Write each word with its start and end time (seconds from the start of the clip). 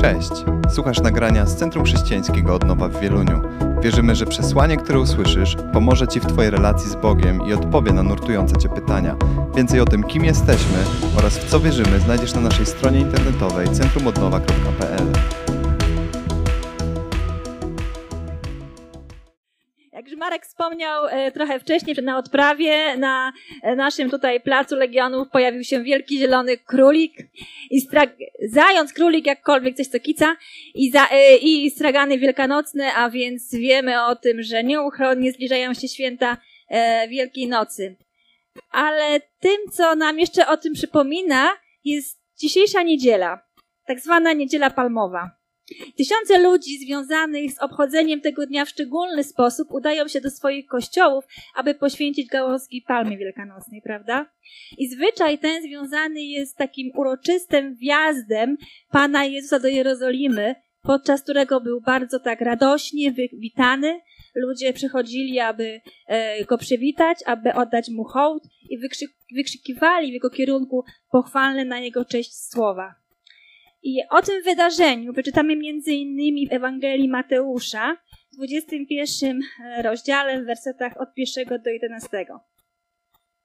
Cześć! 0.00 0.30
Słuchasz 0.70 1.00
nagrania 1.00 1.46
z 1.46 1.56
Centrum 1.56 1.84
Chrześcijańskiego 1.84 2.54
Odnowa 2.54 2.88
w 2.88 3.00
Wieluniu. 3.00 3.42
Wierzymy, 3.82 4.14
że 4.14 4.26
przesłanie, 4.26 4.76
które 4.76 5.00
usłyszysz, 5.00 5.56
pomoże 5.72 6.08
Ci 6.08 6.20
w 6.20 6.26
Twojej 6.26 6.50
relacji 6.50 6.90
z 6.90 6.94
Bogiem 6.94 7.46
i 7.46 7.52
odpowie 7.52 7.92
na 7.92 8.02
nurtujące 8.02 8.56
Cię 8.56 8.68
pytania. 8.68 9.16
Więcej 9.56 9.80
o 9.80 9.84
tym, 9.84 10.02
kim 10.02 10.24
jesteśmy 10.24 10.78
oraz 11.16 11.38
w 11.38 11.50
co 11.50 11.60
wierzymy, 11.60 12.00
znajdziesz 12.00 12.34
na 12.34 12.40
naszej 12.40 12.66
stronie 12.66 13.00
internetowej 13.00 13.68
centrumodnowa.pl. 13.68 15.12
Marek 20.38 20.46
wspomniał 20.46 21.06
e, 21.06 21.32
trochę 21.32 21.60
wcześniej, 21.60 21.96
na 22.02 22.18
odprawie 22.18 22.96
na 22.96 23.32
e, 23.62 23.76
naszym 23.76 24.10
tutaj 24.10 24.40
placu 24.40 24.76
Legionów 24.76 25.28
pojawił 25.28 25.64
się 25.64 25.82
wielki 25.82 26.18
zielony 26.18 26.56
królik 26.56 27.12
i 27.70 27.80
zając, 28.48 28.92
królik, 28.92 29.26
jakkolwiek 29.26 29.76
coś 29.76 29.86
co 29.86 30.00
kica 30.00 30.36
i, 30.74 30.90
za, 30.90 31.08
e, 31.10 31.36
i 31.36 31.70
stragany 31.70 32.18
wielkanocne, 32.18 32.94
a 32.94 33.10
więc 33.10 33.54
wiemy 33.54 34.04
o 34.04 34.16
tym, 34.16 34.42
że 34.42 34.64
nieuchronnie 34.64 35.32
zbliżają 35.32 35.74
się 35.74 35.88
święta 35.88 36.36
Wielkiej 37.08 37.48
Nocy. 37.48 37.96
Ale 38.70 39.20
tym, 39.40 39.56
co 39.72 39.94
nam 39.94 40.18
jeszcze 40.18 40.46
o 40.46 40.56
tym 40.56 40.74
przypomina, 40.74 41.48
jest 41.84 42.20
dzisiejsza 42.40 42.82
niedziela, 42.82 43.40
tak 43.86 44.00
zwana 44.00 44.32
niedziela 44.32 44.70
palmowa. 44.70 45.37
Tysiące 45.96 46.38
ludzi 46.38 46.78
związanych 46.78 47.52
z 47.52 47.58
obchodzeniem 47.58 48.20
tego 48.20 48.46
dnia 48.46 48.64
w 48.64 48.68
szczególny 48.68 49.24
sposób 49.24 49.68
udają 49.70 50.08
się 50.08 50.20
do 50.20 50.30
swoich 50.30 50.66
kościołów, 50.66 51.24
aby 51.54 51.74
poświęcić 51.74 52.28
gałązki 52.28 52.82
palmy 52.82 53.16
wielkanocnej, 53.16 53.82
prawda? 53.82 54.26
I 54.78 54.88
zwyczaj 54.88 55.38
ten 55.38 55.62
związany 55.62 56.22
jest 56.22 56.52
z 56.52 56.54
takim 56.54 56.90
uroczystym 56.94 57.74
wjazdem 57.74 58.56
Pana 58.90 59.24
Jezusa 59.24 59.58
do 59.58 59.68
Jerozolimy, 59.68 60.54
podczas 60.82 61.22
którego 61.22 61.60
był 61.60 61.80
bardzo 61.80 62.20
tak 62.20 62.40
radośnie 62.40 63.12
witany. 63.32 64.00
Ludzie 64.34 64.72
przychodzili, 64.72 65.40
aby 65.40 65.80
e, 66.06 66.44
go 66.44 66.58
przywitać, 66.58 67.18
aby 67.26 67.54
oddać 67.54 67.88
mu 67.90 68.04
hołd 68.04 68.42
i 68.70 68.78
wykrzyk, 68.78 69.10
wykrzykiwali 69.34 70.10
w 70.10 70.14
jego 70.14 70.30
kierunku 70.30 70.84
pochwalne 71.10 71.64
na 71.64 71.80
jego 71.80 72.04
cześć 72.04 72.34
słowa. 72.34 72.94
I 73.88 74.02
o 74.10 74.22
tym 74.22 74.42
wydarzeniu 74.42 75.12
między 75.56 75.92
innymi 75.92 76.48
w 76.48 76.52
Ewangelii 76.52 77.08
Mateusza 77.08 77.96
w 78.32 78.36
21 78.36 79.40
e, 79.64 79.82
rozdziale 79.82 80.42
w 80.42 80.46
wersetach 80.46 81.00
od 81.00 81.08
1 81.16 81.62
do 81.62 81.70
11. 81.70 82.26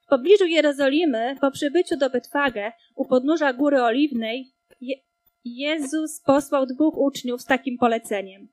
W 0.05 0.09
pobliżu 0.09 0.45
Jerozolimy, 0.45 1.35
po 1.41 1.51
przybyciu 1.51 1.97
do 1.97 2.09
Betwagę 2.09 2.71
u 2.95 3.05
podnóża 3.05 3.53
Góry 3.53 3.81
Oliwnej, 3.81 4.51
Je 4.81 4.95
Jezus 5.45 6.21
posłał 6.21 6.65
dwóch 6.65 6.97
uczniów 6.97 7.41
z 7.41 7.45
takim 7.45 7.77
poleceniem. 7.77 8.47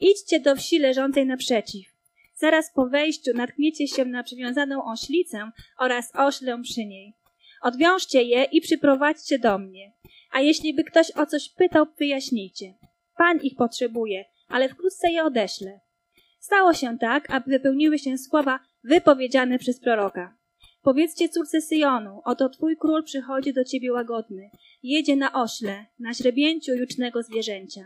Idźcie 0.00 0.40
do 0.40 0.56
wsi 0.56 0.78
leżącej 0.78 1.26
naprzeciw. 1.26 1.86
Zaraz 2.34 2.72
po 2.74 2.88
wejściu 2.88 3.30
natkniecie 3.34 3.88
się 3.88 4.04
na 4.04 4.22
przywiązaną 4.22 4.84
oślicę 4.84 5.50
oraz 5.78 6.12
oślę 6.14 6.62
przy 6.62 6.84
niej. 6.86 7.14
Odwiążcie 7.62 8.22
je 8.22 8.44
i 8.44 8.60
przyprowadźcie 8.60 9.38
do 9.38 9.58
mnie. 9.58 9.97
A 10.30 10.40
jeśli 10.40 10.74
by 10.74 10.84
ktoś 10.84 11.10
o 11.16 11.26
coś 11.26 11.48
pytał, 11.48 11.86
wyjaśnijcie. 11.98 12.74
Pan 13.16 13.38
ich 13.42 13.56
potrzebuje, 13.56 14.24
ale 14.48 14.68
wkrótce 14.68 15.10
je 15.10 15.24
odeślę. 15.24 15.80
Stało 16.40 16.74
się 16.74 16.98
tak, 16.98 17.30
aby 17.30 17.50
wypełniły 17.50 17.98
się 17.98 18.18
słowa 18.18 18.60
wypowiedziane 18.84 19.58
przez 19.58 19.80
proroka. 19.80 20.38
Powiedzcie 20.82 21.28
córce 21.28 21.60
Syjonu, 21.60 22.20
oto 22.24 22.48
twój 22.48 22.76
król 22.76 23.04
przychodzi 23.04 23.52
do 23.52 23.64
ciebie 23.64 23.92
łagodny, 23.92 24.50
jedzie 24.82 25.16
na 25.16 25.32
ośle, 25.32 25.86
na 25.98 26.14
źrebięciu 26.14 26.74
jucznego 26.74 27.22
zwierzęcia. 27.22 27.80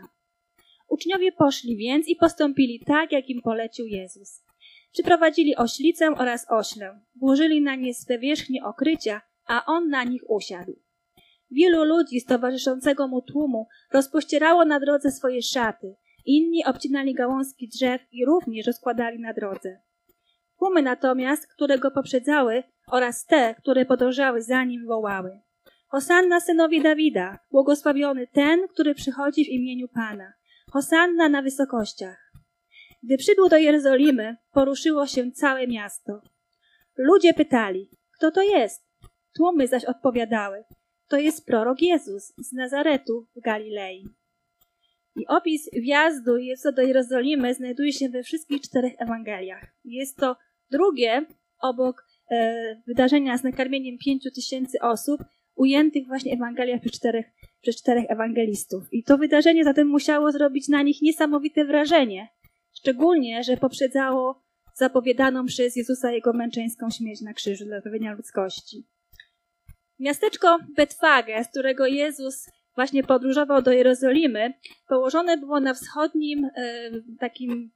Uczniowie 0.89 1.31
poszli 1.31 1.77
więc 1.77 2.07
i 2.07 2.15
postąpili 2.15 2.79
tak, 2.85 3.11
jak 3.11 3.29
im 3.29 3.41
polecił 3.41 3.85
Jezus. 3.87 4.43
Przyprowadzili 4.91 5.55
oślicę 5.55 6.09
oraz 6.17 6.51
oślę, 6.51 6.99
włożyli 7.15 7.61
na 7.61 7.75
nie 7.75 7.93
swe 7.93 8.19
wierzchnie 8.19 8.63
okrycia, 8.63 9.21
a 9.45 9.65
on 9.65 9.89
na 9.89 10.03
nich 10.03 10.29
usiadł. 10.29 10.73
Wielu 11.53 11.83
ludzi 11.83 12.19
z 12.19 12.25
towarzyszącego 12.25 13.07
mu 13.07 13.21
tłumu 13.21 13.67
rozpościerało 13.91 14.65
na 14.65 14.79
drodze 14.79 15.11
swoje 15.11 15.41
szaty, 15.41 15.95
inni 16.25 16.65
obcinali 16.65 17.13
gałązki 17.13 17.67
drzew 17.67 18.01
i 18.11 18.25
również 18.25 18.67
rozkładali 18.67 19.19
na 19.19 19.33
drodze. 19.33 19.81
Tłumy 20.59 20.81
natomiast, 20.81 21.47
które 21.47 21.79
go 21.79 21.91
poprzedzały 21.91 22.63
oraz 22.87 23.25
te, 23.25 23.55
które 23.55 23.85
podążały 23.85 24.41
za 24.41 24.63
nim, 24.63 24.85
wołały. 24.87 25.39
Hosanna 25.87 26.39
synowi 26.39 26.81
Dawida, 26.81 27.39
błogosławiony 27.51 28.27
ten, 28.27 28.67
który 28.67 28.95
przychodzi 28.95 29.45
w 29.45 29.49
imieniu 29.49 29.87
Pana. 29.87 30.33
Hosanna 30.71 31.29
na 31.29 31.41
wysokościach. 31.41 32.31
Gdy 33.03 33.17
przybył 33.17 33.49
do 33.49 33.57
Jerozolimy, 33.57 34.35
poruszyło 34.51 35.07
się 35.07 35.31
całe 35.31 35.67
miasto. 35.67 36.21
Ludzie 36.97 37.33
pytali, 37.33 37.89
kto 38.17 38.31
to 38.31 38.41
jest? 38.41 38.85
Tłumy 39.35 39.67
zaś 39.67 39.85
odpowiadały, 39.85 40.63
to 41.07 41.17
jest 41.17 41.45
prorok 41.45 41.81
Jezus 41.81 42.33
z 42.37 42.51
Nazaretu 42.51 43.27
w 43.35 43.41
Galilei. 43.41 44.09
I 45.15 45.27
opis 45.27 45.69
wjazdu 45.73 46.37
Jezusa 46.37 46.71
do 46.71 46.81
Jerozolimy 46.81 47.53
znajduje 47.53 47.93
się 47.93 48.09
we 48.09 48.23
wszystkich 48.23 48.61
czterech 48.61 48.93
Ewangeliach. 48.97 49.65
Jest 49.85 50.17
to 50.17 50.35
drugie 50.71 51.25
obok 51.61 52.07
e, 52.31 52.81
wydarzenia 52.87 53.37
z 53.37 53.43
nakarmieniem 53.43 53.97
pięciu 54.05 54.31
tysięcy 54.31 54.77
osób, 54.81 55.21
ujętych 55.55 56.07
właśnie 56.07 56.31
w 56.31 56.35
Ewangeliach 56.35 56.81
przez 56.81 56.91
czterech, 56.91 57.25
przez 57.61 57.77
czterech 57.77 58.05
ewangelistów. 58.09 58.93
I 58.93 59.03
to 59.03 59.17
wydarzenie 59.17 59.63
zatem 59.63 59.87
musiało 59.87 60.31
zrobić 60.31 60.67
na 60.67 60.81
nich 60.81 61.01
niesamowite 61.01 61.65
wrażenie, 61.65 62.27
szczególnie, 62.73 63.43
że 63.43 63.57
poprzedzało 63.57 64.43
zapowiadaną 64.75 65.45
przez 65.45 65.75
Jezusa 65.75 66.11
jego 66.11 66.33
męczeńską 66.33 66.89
śmierć 66.89 67.21
na 67.21 67.33
krzyżu 67.33 67.65
dla 67.65 67.81
zbawienia 67.81 68.13
ludzkości. 68.13 68.83
Miasteczko 69.99 70.57
Betfage, 70.75 71.43
z 71.43 71.47
którego 71.49 71.85
Jezus 71.85 72.49
właśnie 72.75 73.03
podróżował 73.03 73.61
do 73.61 73.71
Jerozolimy, 73.71 74.53
położone 74.87 75.37
było 75.37 75.59
na 75.59 75.73
wschodnim 75.73 76.45
e, 76.45 76.91
takim 77.19 77.71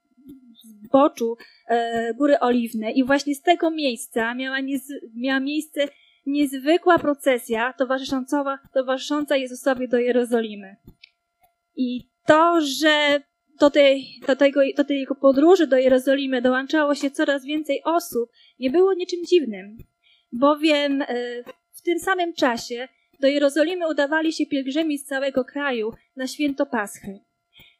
zboczu 0.63 1.37
e, 1.67 2.13
Góry 2.13 2.39
Oliwnej 2.39 2.99
i 2.99 3.03
właśnie 3.03 3.35
z 3.35 3.41
tego 3.41 3.71
miejsca 3.71 4.35
miała, 4.35 4.59
niez, 4.59 4.93
miała 5.15 5.39
miejsce 5.39 5.81
niezwykła 6.25 6.99
procesja 6.99 7.73
towarzysząca, 7.73 8.59
towarzysząca 8.73 9.35
Jezusowi 9.35 9.87
do 9.87 9.97
Jerozolimy. 9.97 10.75
I 11.75 12.09
to, 12.25 12.61
że 12.61 13.21
do 13.59 13.69
tej, 13.69 14.05
do, 14.27 14.35
tego, 14.35 14.61
do 14.77 14.83
tej 14.83 14.99
jego 14.99 15.15
podróży 15.15 15.67
do 15.67 15.77
Jerozolimy 15.77 16.41
dołączało 16.41 16.95
się 16.95 17.11
coraz 17.11 17.45
więcej 17.45 17.81
osób, 17.83 18.29
nie 18.59 18.69
było 18.69 18.93
niczym 18.93 19.19
dziwnym, 19.25 19.77
bowiem 20.31 21.01
e, 21.01 21.07
tym 21.87 21.99
samym 21.99 22.33
czasie 22.33 22.87
do 23.19 23.27
Jerozolimy 23.27 23.89
udawali 23.89 24.33
się 24.33 24.45
pielgrzymi 24.45 24.97
z 24.97 25.05
całego 25.05 25.45
kraju 25.45 25.93
na 26.15 26.27
święto 26.27 26.65
Paschy. 26.65 27.19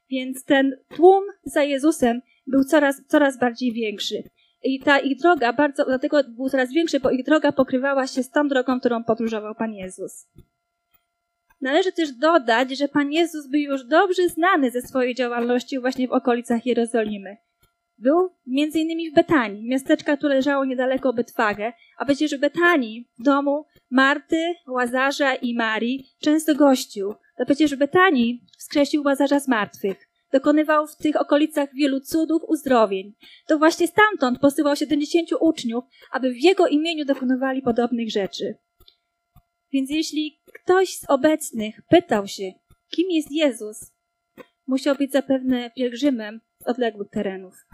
Więc 0.10 0.44
ten 0.46 0.78
tłum 0.96 1.24
za 1.44 1.64
Jezusem 1.64 2.22
był 2.48 2.64
coraz, 2.64 3.02
coraz 3.08 3.40
bardziej 3.40 3.74
większy. 3.74 4.24
I 4.64 4.80
ta 4.80 5.00
ich 5.00 5.18
droga 5.20 5.54
bardzo, 5.54 5.86
dlatego 5.86 6.24
był 6.24 6.50
coraz 6.50 6.74
większy, 6.74 7.00
bo 7.00 7.12
ich 7.12 7.26
droga 7.26 7.52
pokrywała 7.52 8.08
się 8.08 8.24
z 8.24 8.30
tą 8.32 8.48
drogą, 8.48 8.80
którą 8.80 9.04
podróżował 9.04 9.56
Pan 9.56 9.74
Jezus. 9.74 10.28
Należy 11.62 11.92
też 11.92 12.12
dodać, 12.12 12.78
że 12.78 12.88
Pan 12.88 13.12
Jezus 13.12 13.48
był 13.48 13.62
już 13.62 13.84
dobrze 13.86 14.30
znany 14.30 14.72
ze 14.72 14.82
swojej 14.82 15.16
działalności 15.16 15.80
właśnie 15.80 16.08
w 16.08 16.12
okolicach 16.12 16.66
Jerozolimy. 16.66 17.38
Był 17.98 18.30
innymi 18.56 19.12
w 19.12 19.14
Betanii, 19.14 19.70
miasteczka, 19.70 20.18
które 20.18 20.36
leżało 20.36 20.66
niedaleko 20.66 21.14
Betwagę, 21.14 21.74
a 21.98 22.06
przecież 22.06 22.36
w 22.36 22.40
Betanii, 22.40 23.08
w 23.20 23.24
domu 23.24 23.66
Marty, 23.92 24.56
Łazarza 24.68 25.36
i 25.36 25.56
Marii, 25.56 26.10
często 26.20 26.56
gościł. 26.56 27.14
To 27.38 27.46
przecież 27.46 27.76
w 27.76 27.78
Betanii 27.78 28.44
wskrzesił 28.58 29.04
Łazarza 29.04 29.40
z 29.40 29.48
martwych. 29.48 30.10
Dokonywał 30.32 30.88
w 30.88 30.96
tych 30.96 31.16
okolicach 31.16 31.70
wielu 31.74 32.00
cudów, 32.00 32.44
uzdrowień. 32.48 33.14
To 33.48 33.58
właśnie 33.58 33.88
stamtąd 33.88 34.40
posyłał 34.40 34.76
70 34.76 35.30
uczniów, 35.40 35.84
aby 36.12 36.32
w 36.32 36.44
jego 36.44 36.68
imieniu 36.68 37.06
dokonywali 37.06 37.62
podobnych 37.62 38.12
rzeczy. 38.12 38.56
Więc 39.72 39.90
jeśli 39.90 40.40
ktoś 40.54 40.98
z 40.98 41.10
obecnych 41.10 41.82
pytał 41.90 42.28
się, 42.28 42.52
kim 42.90 43.12
jest 43.12 43.32
Jezus, 43.32 43.92
musiał 44.68 44.96
być 44.96 45.12
zapewne 45.12 45.72
pielgrzymem 45.76 46.42
z 46.60 46.68
odległych 46.68 47.10
terenów. 47.10 47.66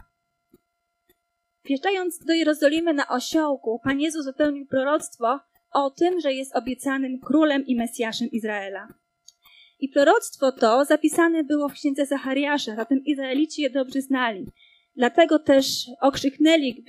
Wjeżdżając 1.66 2.26
do 2.26 2.34
Jerozolimy 2.34 2.94
na 2.94 3.08
osiołku, 3.08 3.80
Pan 3.84 4.00
Jezus 4.00 4.26
wypełnił 4.26 4.66
proroctwo 4.66 5.40
o 5.74 5.90
tym, 5.90 6.20
że 6.20 6.34
jest 6.34 6.56
obiecanym 6.56 7.20
królem 7.20 7.66
i 7.66 7.76
Mesjaszem 7.76 8.32
Izraela. 8.32 8.88
I 9.80 9.90
proroctwo 9.90 10.52
to 10.52 10.86
zapisane 10.86 11.44
było 11.44 11.70
w 11.70 11.74
księdze 11.74 12.06
Zachariasza, 12.06 12.76
zatem 12.76 13.04
Izraelici 13.06 13.62
je 13.62 13.70
dobrze 13.70 14.02
znali. 14.02 14.46
Dlatego 14.96 15.40
też 15.40 15.86
okrzyknęli 16.02 16.86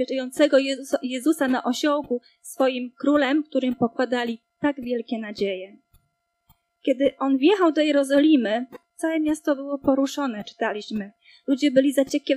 Jezusa, 0.59 0.99
Jezusa 1.03 1.49
na 1.49 1.65
osiołku 1.65 2.21
swoim 2.43 2.93
królem, 3.01 3.43
którym 3.43 3.75
pokładali 3.75 4.39
tak 4.61 4.81
wielkie 4.81 5.19
nadzieje. 5.19 5.77
Kiedy 6.83 7.17
on 7.19 7.39
wjechał 7.39 7.73
do 7.73 7.81
Jerozolimy, 7.81 8.67
Całe 8.97 9.21
miasto 9.21 9.57
było 9.57 9.79
poruszone, 9.79 10.45
czytaliśmy. 10.45 11.13
Ludzie 11.47 11.71
byli 11.71 11.95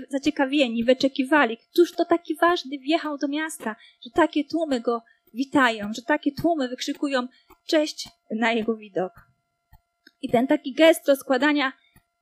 zaciekawieni, 0.09 0.83
wyczekiwali, 0.83 1.57
któż 1.57 1.91
to 1.91 2.05
taki 2.05 2.35
ważny 2.35 2.79
wjechał 2.79 3.17
do 3.17 3.27
miasta, 3.27 3.75
że 4.05 4.09
takie 4.13 4.43
tłumy 4.45 4.81
go 4.81 5.01
witają, 5.33 5.93
że 5.93 6.01
takie 6.01 6.31
tłumy 6.31 6.69
wykrzykują 6.69 7.27
cześć 7.67 8.09
na 8.31 8.51
jego 8.51 8.75
widok. 8.75 9.13
I 10.21 10.29
ten 10.29 10.47
taki 10.47 10.73
gest 10.73 11.07
rozkładania 11.07 11.73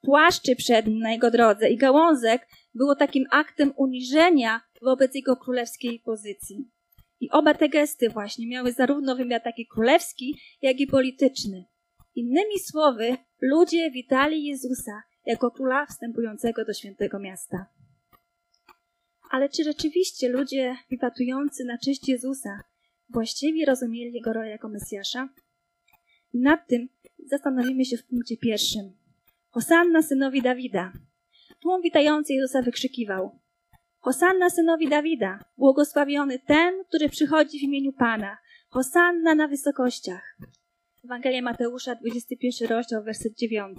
płaszczy 0.01 0.55
przed 0.55 0.87
nim 0.87 0.99
na 0.99 1.11
jego 1.11 1.31
drodze 1.31 1.69
i 1.69 1.77
gałązek 1.77 2.47
było 2.73 2.95
takim 2.95 3.25
aktem 3.31 3.73
uniżenia 3.75 4.61
wobec 4.81 5.15
jego 5.15 5.35
królewskiej 5.35 5.99
pozycji. 5.99 6.69
I 7.19 7.29
oba 7.31 7.53
te 7.53 7.69
gesty 7.69 8.09
właśnie 8.09 8.47
miały 8.47 8.71
zarówno 8.71 9.15
wymiar 9.15 9.41
taki 9.41 9.67
królewski, 9.67 10.39
jak 10.61 10.79
i 10.79 10.87
polityczny. 10.87 11.65
Innymi 12.15 12.59
słowy, 12.59 13.17
ludzie 13.41 13.91
witali 13.91 14.45
Jezusa 14.45 15.03
jako 15.25 15.51
króla 15.51 15.85
wstępującego 15.85 16.65
do 16.65 16.73
świętego 16.73 17.19
miasta. 17.19 17.65
Ale 19.29 19.49
czy 19.49 19.63
rzeczywiście 19.63 20.29
ludzie 20.29 20.77
wiwatujący 20.91 21.65
na 21.65 21.77
cześć 21.77 22.09
Jezusa 22.09 22.63
właściwie 23.09 23.65
rozumieli 23.65 24.13
jego 24.13 24.33
rolę 24.33 24.49
jako 24.49 24.69
Mesjasza? 24.69 25.29
Nad 26.33 26.67
tym 26.67 26.89
zastanowimy 27.25 27.85
się 27.85 27.97
w 27.97 28.05
punkcie 28.05 28.37
pierwszym. 28.37 28.93
Hosanna 29.49 30.01
synowi 30.01 30.41
Dawida. 30.41 30.93
Tłum 31.61 31.81
witający 31.81 32.33
Jezusa 32.33 32.61
wykrzykiwał: 32.61 33.39
Hosanna 33.99 34.49
synowi 34.49 34.89
Dawida, 34.89 35.39
błogosławiony 35.57 36.39
ten, 36.39 36.83
który 36.83 37.09
przychodzi 37.09 37.59
w 37.59 37.63
imieniu 37.63 37.93
Pana. 37.93 38.37
Hosanna 38.69 39.35
na 39.35 39.47
wysokościach. 39.47 40.37
Ewangelia 41.05 41.41
Mateusza, 41.41 41.95
21 41.95 42.67
rozdział, 42.69 43.03
werset 43.03 43.33
9. 43.37 43.77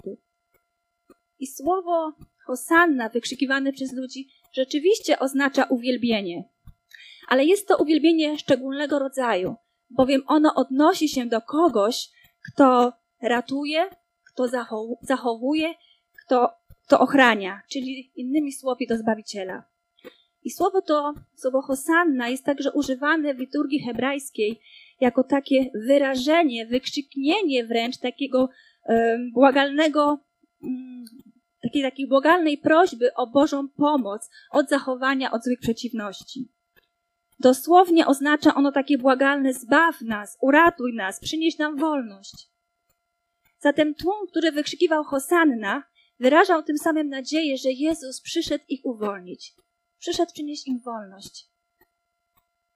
I 1.39 1.47
słowo 1.47 2.13
Hosanna 2.45 3.09
wykrzykiwane 3.09 3.71
przez 3.71 3.93
ludzi 3.93 4.27
rzeczywiście 4.53 5.19
oznacza 5.19 5.63
uwielbienie. 5.63 6.43
Ale 7.27 7.45
jest 7.45 7.67
to 7.67 7.77
uwielbienie 7.77 8.37
szczególnego 8.37 8.99
rodzaju, 8.99 9.55
bowiem 9.89 10.23
ono 10.27 10.55
odnosi 10.55 11.09
się 11.09 11.25
do 11.25 11.41
kogoś, 11.41 12.09
kto 12.51 12.93
ratuje, 13.21 13.89
kto 14.33 14.47
zachowuje, 15.01 15.73
kto, 16.25 16.49
kto 16.85 16.99
ochrania, 16.99 17.61
czyli 17.71 18.11
innymi 18.15 18.51
słowy 18.51 18.85
do 18.89 18.97
Zbawiciela. 18.97 19.63
I 20.43 20.51
słowo 20.51 20.81
to, 20.81 21.13
słowo 21.35 21.61
Hosanna 21.61 22.29
jest 22.29 22.45
także 22.45 22.71
używane 22.71 23.33
w 23.33 23.39
liturgii 23.39 23.79
hebrajskiej 23.79 24.61
jako 24.99 25.23
takie 25.23 25.71
wyrażenie, 25.87 26.65
wykrzyknienie 26.65 27.65
wręcz 27.65 27.97
takiego 27.97 28.49
błagalnego, 29.33 30.19
um, 30.61 31.05
takiej, 31.63 31.81
takiej 31.81 32.07
błagalnej 32.07 32.57
prośby 32.57 33.13
o 33.13 33.27
Bożą 33.27 33.69
pomoc 33.69 34.29
od 34.51 34.69
zachowania, 34.69 35.31
od 35.31 35.43
złych 35.43 35.59
przeciwności. 35.59 36.51
Dosłownie 37.39 38.07
oznacza 38.07 38.55
ono 38.55 38.71
takie 38.71 38.97
błagalne 38.97 39.53
zbaw 39.53 40.01
nas, 40.01 40.37
uratuj 40.41 40.95
nas, 40.95 41.19
przynieś 41.19 41.57
nam 41.57 41.77
wolność. 41.77 42.49
Zatem 43.59 43.95
tłum, 43.95 44.27
który 44.29 44.51
wykrzykiwał 44.51 45.03
Hosanna, 45.03 45.83
wyrażał 46.19 46.63
tym 46.63 46.77
samym 46.77 47.09
nadzieję, 47.09 47.57
że 47.57 47.71
Jezus 47.71 48.21
przyszedł 48.21 48.63
ich 48.67 48.81
uwolnić. 48.83 49.53
Przyszedł 49.99 50.31
przynieść 50.33 50.67
im 50.67 50.79
wolność. 50.79 51.45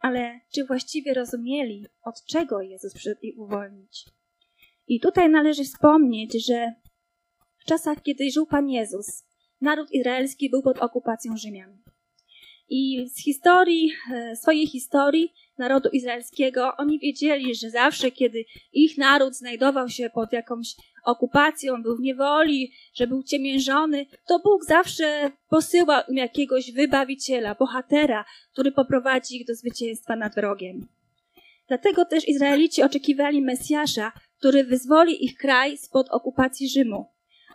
Ale 0.01 0.39
czy 0.53 0.65
właściwie 0.65 1.13
rozumieli, 1.13 1.85
od 2.03 2.25
czego 2.25 2.61
Jezus 2.61 2.93
przyszedł 2.93 3.21
ich 3.21 3.39
uwolnić? 3.39 4.05
I 4.87 4.99
tutaj 4.99 5.29
należy 5.29 5.63
wspomnieć, 5.63 6.45
że 6.45 6.73
w 7.57 7.65
czasach, 7.65 8.01
kiedy 8.01 8.31
żył 8.31 8.45
Pan 8.45 8.69
Jezus, 8.69 9.25
naród 9.61 9.91
izraelski 9.91 10.49
był 10.49 10.61
pod 10.61 10.77
okupacją 10.77 11.37
Rzymian. 11.37 11.77
I 12.69 13.09
z 13.09 13.23
historii, 13.23 13.91
e, 14.13 14.35
swojej 14.35 14.67
historii 14.67 15.33
narodu 15.61 15.89
izraelskiego, 15.89 16.77
oni 16.77 16.99
wiedzieli, 16.99 17.55
że 17.55 17.69
zawsze, 17.69 18.11
kiedy 18.11 18.45
ich 18.73 18.97
naród 18.97 19.35
znajdował 19.35 19.89
się 19.89 20.09
pod 20.09 20.33
jakąś 20.33 20.75
okupacją, 21.05 21.83
był 21.83 21.97
w 21.97 21.99
niewoli, 21.99 22.71
że 22.93 23.07
był 23.07 23.23
ciemiężony, 23.23 24.05
to 24.27 24.39
Bóg 24.39 24.65
zawsze 24.65 25.31
posyłał 25.49 26.01
im 26.09 26.17
jakiegoś 26.17 26.71
wybawiciela, 26.71 27.55
bohatera, 27.55 28.25
który 28.51 28.71
poprowadzi 28.71 29.35
ich 29.37 29.47
do 29.47 29.55
zwycięstwa 29.55 30.15
nad 30.15 30.35
wrogiem. 30.35 30.87
Dlatego 31.67 32.05
też 32.05 32.27
Izraelici 32.27 32.83
oczekiwali 32.83 33.41
Mesjasza, 33.41 34.11
który 34.39 34.63
wyzwoli 34.63 35.25
ich 35.25 35.37
kraj 35.37 35.77
spod 35.77 36.09
okupacji 36.09 36.69
Rzymu. 36.69 37.05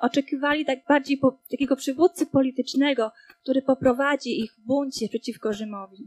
Oczekiwali 0.01 0.65
tak 0.65 0.79
bardziej 0.89 1.19
po, 1.19 1.43
takiego 1.51 1.77
przywódcy 1.77 2.27
politycznego, 2.27 3.11
który 3.43 3.63
poprowadzi 3.63 4.41
ich 4.41 4.53
w 4.53 4.67
buncie 4.67 5.09
przeciwko 5.09 5.53
Rzymowi. 5.53 6.07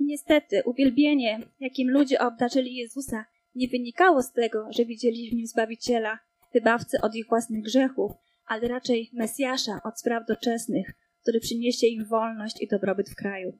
I 0.00 0.04
niestety 0.04 0.62
uwielbienie, 0.64 1.40
jakim 1.60 1.90
ludzie 1.90 2.20
obdarzyli 2.20 2.74
Jezusa, 2.76 3.24
nie 3.54 3.68
wynikało 3.68 4.22
z 4.22 4.32
tego, 4.32 4.66
że 4.70 4.84
widzieli 4.84 5.30
w 5.30 5.34
nim 5.34 5.46
Zbawiciela, 5.46 6.18
wybawcę 6.54 6.98
od 7.02 7.14
ich 7.14 7.28
własnych 7.28 7.62
grzechów, 7.62 8.12
ale 8.46 8.68
raczej 8.68 9.10
Mesjasza 9.12 9.80
od 9.84 10.00
spraw 10.00 10.26
doczesnych, 10.28 10.92
który 11.22 11.40
przyniesie 11.40 11.86
im 11.86 12.04
wolność 12.04 12.62
i 12.62 12.68
dobrobyt 12.68 13.10
w 13.10 13.14
kraju. 13.14 13.58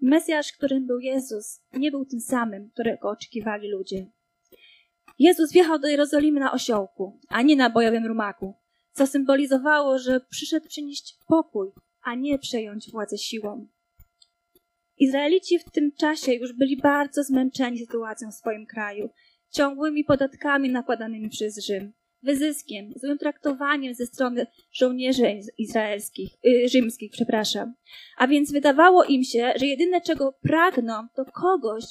Mesjasz, 0.00 0.52
którym 0.52 0.86
był 0.86 0.98
Jezus, 0.98 1.60
nie 1.72 1.90
był 1.90 2.04
tym 2.04 2.20
samym, 2.20 2.70
którego 2.70 3.10
oczekiwali 3.10 3.70
ludzie. 3.70 4.06
Jezus 5.18 5.52
wjechał 5.52 5.78
do 5.78 5.88
Jerozolimy 5.88 6.40
na 6.40 6.52
osiołku, 6.52 7.20
a 7.28 7.42
nie 7.42 7.56
na 7.56 7.70
bojowym 7.70 8.06
rumaku, 8.06 8.54
co 8.92 9.06
symbolizowało, 9.06 9.98
że 9.98 10.20
przyszedł 10.20 10.68
przynieść 10.68 11.18
pokój, 11.26 11.68
a 12.02 12.14
nie 12.14 12.38
przejąć 12.38 12.90
władzę 12.90 13.18
siłą. 13.18 13.68
Izraelici 14.98 15.58
w 15.58 15.70
tym 15.70 15.92
czasie 15.92 16.32
już 16.32 16.52
byli 16.52 16.76
bardzo 16.76 17.22
zmęczeni 17.22 17.78
sytuacją 17.78 18.30
w 18.30 18.34
swoim 18.34 18.66
kraju, 18.66 19.10
ciągłymi 19.50 20.04
podatkami 20.04 20.70
nakładanymi 20.70 21.28
przez 21.28 21.66
Rzym, 21.66 21.92
wyzyskiem, 22.22 22.92
złym 22.96 23.18
traktowaniem 23.18 23.94
ze 23.94 24.06
strony 24.06 24.46
żołnierzy 24.72 25.40
izraelskich, 25.58 26.32
y, 26.46 26.68
rzymskich, 26.68 27.12
przepraszam. 27.12 27.74
A 28.16 28.26
więc 28.26 28.52
wydawało 28.52 29.04
im 29.04 29.24
się, 29.24 29.52
że 29.56 29.66
jedyne 29.66 30.00
czego 30.00 30.32
pragną 30.42 31.08
to 31.16 31.24
kogoś, 31.24 31.84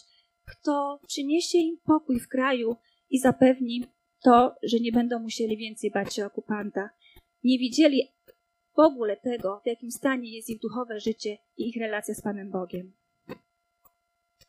kto 0.46 1.00
przyniesie 1.08 1.58
im 1.58 1.78
pokój 1.86 2.20
w 2.20 2.28
kraju 2.28 2.76
i 3.10 3.20
zapewni 3.20 3.84
to, 4.24 4.56
że 4.64 4.80
nie 4.80 4.92
będą 4.92 5.20
musieli 5.20 5.58
więcej 5.58 5.92
bać 5.92 6.16
się 6.16 6.26
okupanta. 6.26 6.90
Nie 7.44 7.60
widzieli 7.60 8.02
w 8.78 8.80
ogóle 8.80 9.18
tego, 9.18 9.62
w 9.64 9.68
jakim 9.68 9.92
stanie 9.92 10.36
jest 10.36 10.50
ich 10.50 10.60
duchowe 10.60 11.00
życie 11.00 11.38
i 11.58 11.70
ich 11.70 11.82
relacja 11.82 12.14
z 12.14 12.22
Panem 12.22 12.52
Bogiem. 12.52 12.94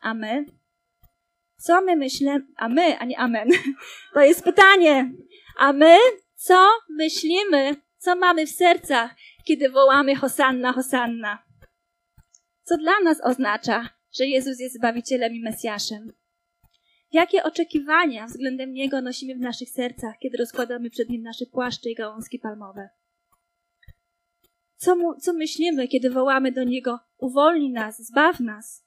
A 0.01 0.15
my? 0.15 0.45
Co 1.57 1.83
my 1.83 1.97
myślimy? 1.97 2.47
A 2.57 2.69
my, 2.69 2.99
a 2.99 3.05
nie 3.05 3.19
amen. 3.19 3.49
To 4.15 4.21
jest 4.21 4.45
pytanie. 4.45 5.13
A 5.59 5.73
my? 5.73 5.97
Co 6.35 6.69
myślimy? 6.91 7.77
Co 7.99 8.17
mamy 8.17 8.47
w 8.47 8.51
sercach, 8.51 9.15
kiedy 9.45 9.71
wołamy 9.71 10.15
Hosanna, 10.17 10.73
Hosanna? 10.73 11.39
Co 12.63 12.77
dla 12.77 13.01
nas 13.05 13.21
oznacza, 13.25 13.89
że 14.13 14.27
Jezus 14.27 14.61
jest 14.61 14.77
Zbawicielem 14.77 15.35
i 15.35 15.43
Mesjaszem? 15.43 16.13
Jakie 17.13 17.45
oczekiwania 17.45 18.27
względem 18.27 18.73
Niego 18.73 19.01
nosimy 19.01 19.35
w 19.35 19.41
naszych 19.41 19.71
sercach, 19.71 20.15
kiedy 20.23 20.37
rozkładamy 20.37 20.91
przed 20.91 21.09
Nim 21.09 21.23
nasze 21.23 21.47
płaszcze 21.47 21.91
i 21.91 21.95
gałązki 21.95 22.39
palmowe? 22.39 22.89
Co, 24.79 24.97
mu, 24.97 25.15
co 25.15 25.33
myślimy, 25.33 25.89
kiedy 25.89 26.11
wołamy 26.11 26.53
do 26.53 26.65
Niego, 26.65 26.99
uwolnij 27.17 27.71
nas, 27.71 28.03
zbaw 28.03 28.41
nas? 28.41 28.85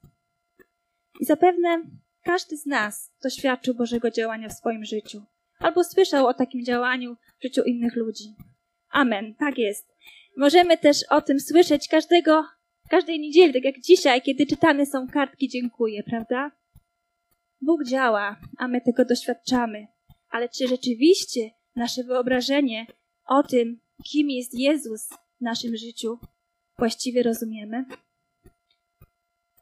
I 1.20 1.24
zapewne 1.24 1.82
każdy 2.24 2.56
z 2.56 2.66
nas 2.66 3.12
doświadczył 3.22 3.74
Bożego 3.74 4.10
działania 4.10 4.48
w 4.48 4.52
swoim 4.52 4.84
życiu, 4.84 5.22
albo 5.58 5.84
słyszał 5.84 6.26
o 6.26 6.34
takim 6.34 6.64
działaniu 6.64 7.16
w 7.38 7.42
życiu 7.42 7.62
innych 7.62 7.96
ludzi. 7.96 8.34
Amen, 8.90 9.34
tak 9.34 9.58
jest. 9.58 9.88
Możemy 10.36 10.78
też 10.78 10.96
o 11.10 11.20
tym 11.20 11.40
słyszeć 11.40 11.88
każdego, 11.88 12.44
każdej 12.90 13.20
niedzieli, 13.20 13.52
tak 13.52 13.64
jak 13.64 13.80
dzisiaj, 13.80 14.22
kiedy 14.22 14.46
czytane 14.46 14.86
są 14.86 15.08
kartki 15.08 15.48
dziękuję, 15.48 16.02
prawda? 16.02 16.50
Bóg 17.60 17.84
działa, 17.84 18.36
a 18.58 18.68
my 18.68 18.80
tego 18.80 19.04
doświadczamy. 19.04 19.86
Ale 20.30 20.48
czy 20.48 20.68
rzeczywiście 20.68 21.50
nasze 21.76 22.04
wyobrażenie 22.04 22.86
o 23.26 23.42
tym, 23.42 23.80
kim 24.04 24.30
jest 24.30 24.54
Jezus 24.54 25.08
w 25.42 25.44
naszym 25.44 25.76
życiu, 25.76 26.18
właściwie 26.78 27.22
rozumiemy? 27.22 27.84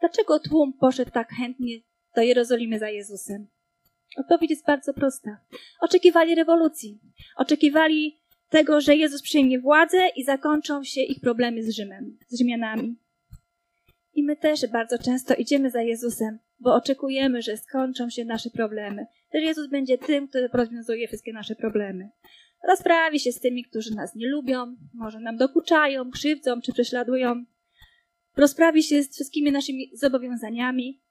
Dlaczego 0.00 0.38
tłum 0.38 0.72
poszedł 0.72 1.10
tak 1.10 1.32
chętnie 1.32 1.80
do 2.16 2.22
Jerozolimy 2.22 2.78
za 2.78 2.90
Jezusem? 2.90 3.46
Odpowiedź 4.16 4.50
jest 4.50 4.66
bardzo 4.66 4.94
prosta. 4.94 5.30
Oczekiwali 5.80 6.34
rewolucji. 6.34 6.99
Oczekiwali 7.37 8.20
tego, 8.49 8.80
że 8.80 8.96
Jezus 8.96 9.22
przyjmie 9.22 9.60
władzę 9.60 10.08
i 10.16 10.25
zakończą 10.25 10.84
się 10.84 11.00
ich 11.00 11.20
problemy 11.20 11.62
z 11.62 11.70
Rzymem, 11.70 12.18
z 12.28 12.38
Rzymianami. 12.38 12.96
I 14.14 14.22
my 14.22 14.37
też 14.37 14.66
bardzo 14.66 14.99
często 14.99 15.34
idziemy 15.34 15.70
za 15.70 15.82
Jezusem, 15.82 16.38
bo 16.58 16.75
oczekujemy, 16.75 17.42
że 17.42 17.56
skończą 17.56 18.10
się 18.10 18.25
nasze 18.25 18.50
problemy, 18.50 19.06
że 19.34 19.40
Jezus 19.40 19.66
będzie 19.66 19.99
tym, 19.99 20.28
który 20.28 20.49
rozwiązuje 20.52 21.08
wszystkie 21.08 21.32
nasze 21.32 21.54
problemy. 21.54 22.10
Rozprawi 22.69 23.21
się 23.21 23.33
z 23.33 23.40
tymi, 23.40 23.64
którzy 23.64 23.95
nas 23.95 24.14
nie 24.14 24.29
lubią, 24.29 24.76
może 24.95 25.21
nam 25.21 25.37
dokuczają, 25.37 26.11
krzywdzą 26.11 26.61
czy 26.61 26.73
prześladują. 26.73 27.45
Rozprawi 28.37 28.83
się 28.83 29.02
z 29.02 29.14
wszystkimi 29.14 29.52
naszymi 29.52 29.90
zobowiązaniami. 29.95 31.02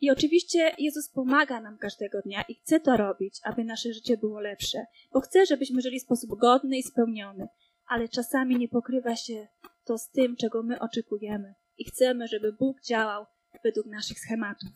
I 0.00 0.10
oczywiście 0.10 0.74
Jezus 0.78 1.08
pomaga 1.08 1.60
nam 1.60 1.78
każdego 1.78 2.22
dnia 2.22 2.44
i 2.48 2.54
chce 2.54 2.80
to 2.80 2.96
robić, 2.96 3.40
aby 3.44 3.64
nasze 3.64 3.92
życie 3.92 4.16
było 4.16 4.40
lepsze, 4.40 4.84
bo 5.12 5.20
chce, 5.20 5.46
żebyśmy 5.46 5.80
żyli 5.80 6.00
w 6.00 6.02
sposób 6.02 6.30
godny 6.40 6.78
i 6.78 6.82
spełniony, 6.82 7.48
ale 7.86 8.08
czasami 8.08 8.56
nie 8.56 8.68
pokrywa 8.68 9.16
się 9.16 9.48
to 9.84 9.98
z 9.98 10.10
tym, 10.10 10.36
czego 10.36 10.62
my 10.62 10.80
oczekujemy 10.80 11.54
i 11.78 11.84
chcemy, 11.84 12.28
żeby 12.28 12.52
Bóg 12.52 12.82
działał 12.82 13.26
według 13.64 13.86
naszych 13.86 14.18
schematów. 14.18 14.70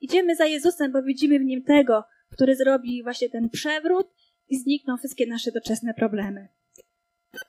Idziemy 0.00 0.36
za 0.36 0.46
Jezusem, 0.46 0.92
bo 0.92 1.02
widzimy 1.02 1.38
w 1.38 1.44
nim 1.44 1.64
tego, 1.64 2.04
który 2.30 2.56
zrobi 2.56 3.02
właśnie 3.02 3.30
ten 3.30 3.50
przewrót 3.50 4.06
i 4.48 4.58
znikną 4.58 4.96
wszystkie 4.96 5.26
nasze 5.26 5.52
doczesne 5.52 5.94
problemy, 5.94 6.48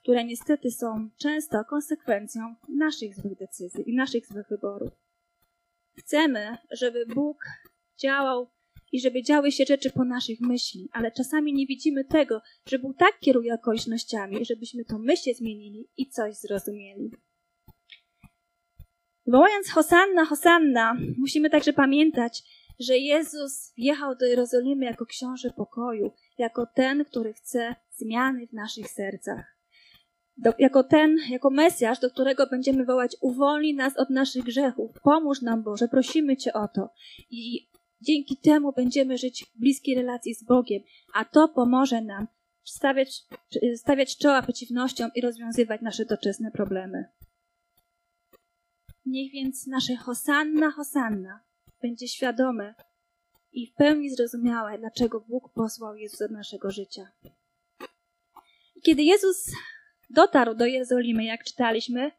które 0.01 0.23
niestety 0.23 0.71
są 0.71 1.09
często 1.17 1.65
konsekwencją 1.69 2.55
naszych 2.69 3.15
złych 3.15 3.37
decyzji 3.37 3.89
i 3.89 3.95
naszych 3.95 4.27
złych 4.27 4.47
wyborów. 4.49 4.91
Chcemy, 5.97 6.57
żeby 6.71 7.05
Bóg 7.05 7.45
działał 8.01 8.47
i 8.91 8.99
żeby 8.99 9.23
działy 9.23 9.51
się 9.51 9.65
rzeczy 9.65 9.91
po 9.91 10.05
naszych 10.05 10.41
myśli, 10.41 10.89
ale 10.91 11.11
czasami 11.11 11.53
nie 11.53 11.65
widzimy 11.65 12.05
tego, 12.05 12.41
że 12.67 12.79
Bóg 12.79 12.97
tak 12.97 13.19
kieruje 13.19 13.53
okolicznościami, 13.53 14.45
żebyśmy 14.45 14.85
to 14.85 14.97
my 14.97 15.17
się 15.17 15.33
zmienili 15.33 15.87
i 15.97 16.09
coś 16.09 16.35
zrozumieli. 16.35 17.11
Wołając 19.27 19.69
Hosanna, 19.69 20.25
Hosanna, 20.25 20.97
musimy 21.17 21.49
także 21.49 21.73
pamiętać, 21.73 22.43
że 22.81 22.97
Jezus 22.97 23.73
wjechał 23.77 24.15
do 24.15 24.25
Jerozolimy 24.25 24.85
jako 24.85 25.05
książę 25.05 25.49
pokoju, 25.57 26.11
jako 26.37 26.65
ten, 26.65 27.05
który 27.05 27.33
chce 27.33 27.75
zmiany 27.91 28.47
w 28.47 28.53
naszych 28.53 28.87
sercach. 28.87 29.57
Do, 30.37 30.53
jako 30.59 30.83
ten, 30.83 31.17
jako 31.29 31.49
Mesjasz, 31.49 31.99
do 31.99 32.09
którego 32.09 32.47
będziemy 32.47 32.85
wołać, 32.85 33.17
uwolnij 33.21 33.75
nas 33.75 33.97
od 33.97 34.09
naszych 34.09 34.43
grzechów, 34.43 34.91
pomóż 35.03 35.41
nam 35.41 35.63
Boże, 35.63 35.87
prosimy 35.87 36.37
Cię 36.37 36.53
o 36.53 36.67
to. 36.67 36.89
I 37.29 37.69
dzięki 38.01 38.37
temu 38.37 38.73
będziemy 38.73 39.17
żyć 39.17 39.45
w 39.45 39.59
bliskiej 39.59 39.95
relacji 39.95 40.35
z 40.35 40.43
Bogiem, 40.43 40.81
a 41.13 41.25
to 41.25 41.47
pomoże 41.47 42.01
nam 42.01 42.27
stawiać, 42.63 43.23
stawiać 43.75 44.17
czoła 44.17 44.41
przeciwnościom 44.41 45.11
i 45.15 45.21
rozwiązywać 45.21 45.81
nasze 45.81 46.05
doczesne 46.05 46.51
problemy. 46.51 47.05
Niech 49.05 49.31
więc 49.31 49.67
nasze 49.67 49.95
Hosanna, 49.95 50.71
Hosanna 50.71 51.50
będzie 51.81 52.07
świadome 52.07 52.75
i 53.51 53.67
w 53.67 53.73
pełni 53.73 54.09
zrozumiałe, 54.09 54.77
dlaczego 54.77 55.21
Bóg 55.21 55.53
posłał 55.53 55.95
Jezusa 55.95 56.27
do 56.27 56.33
naszego 56.33 56.71
życia. 56.71 57.11
Kiedy 58.83 59.03
Jezus 59.03 59.51
dotarł 60.09 60.55
do 60.55 60.65
Jerozolimy, 60.65 61.23
jak 61.23 61.43
czytaliśmy, 61.43 62.11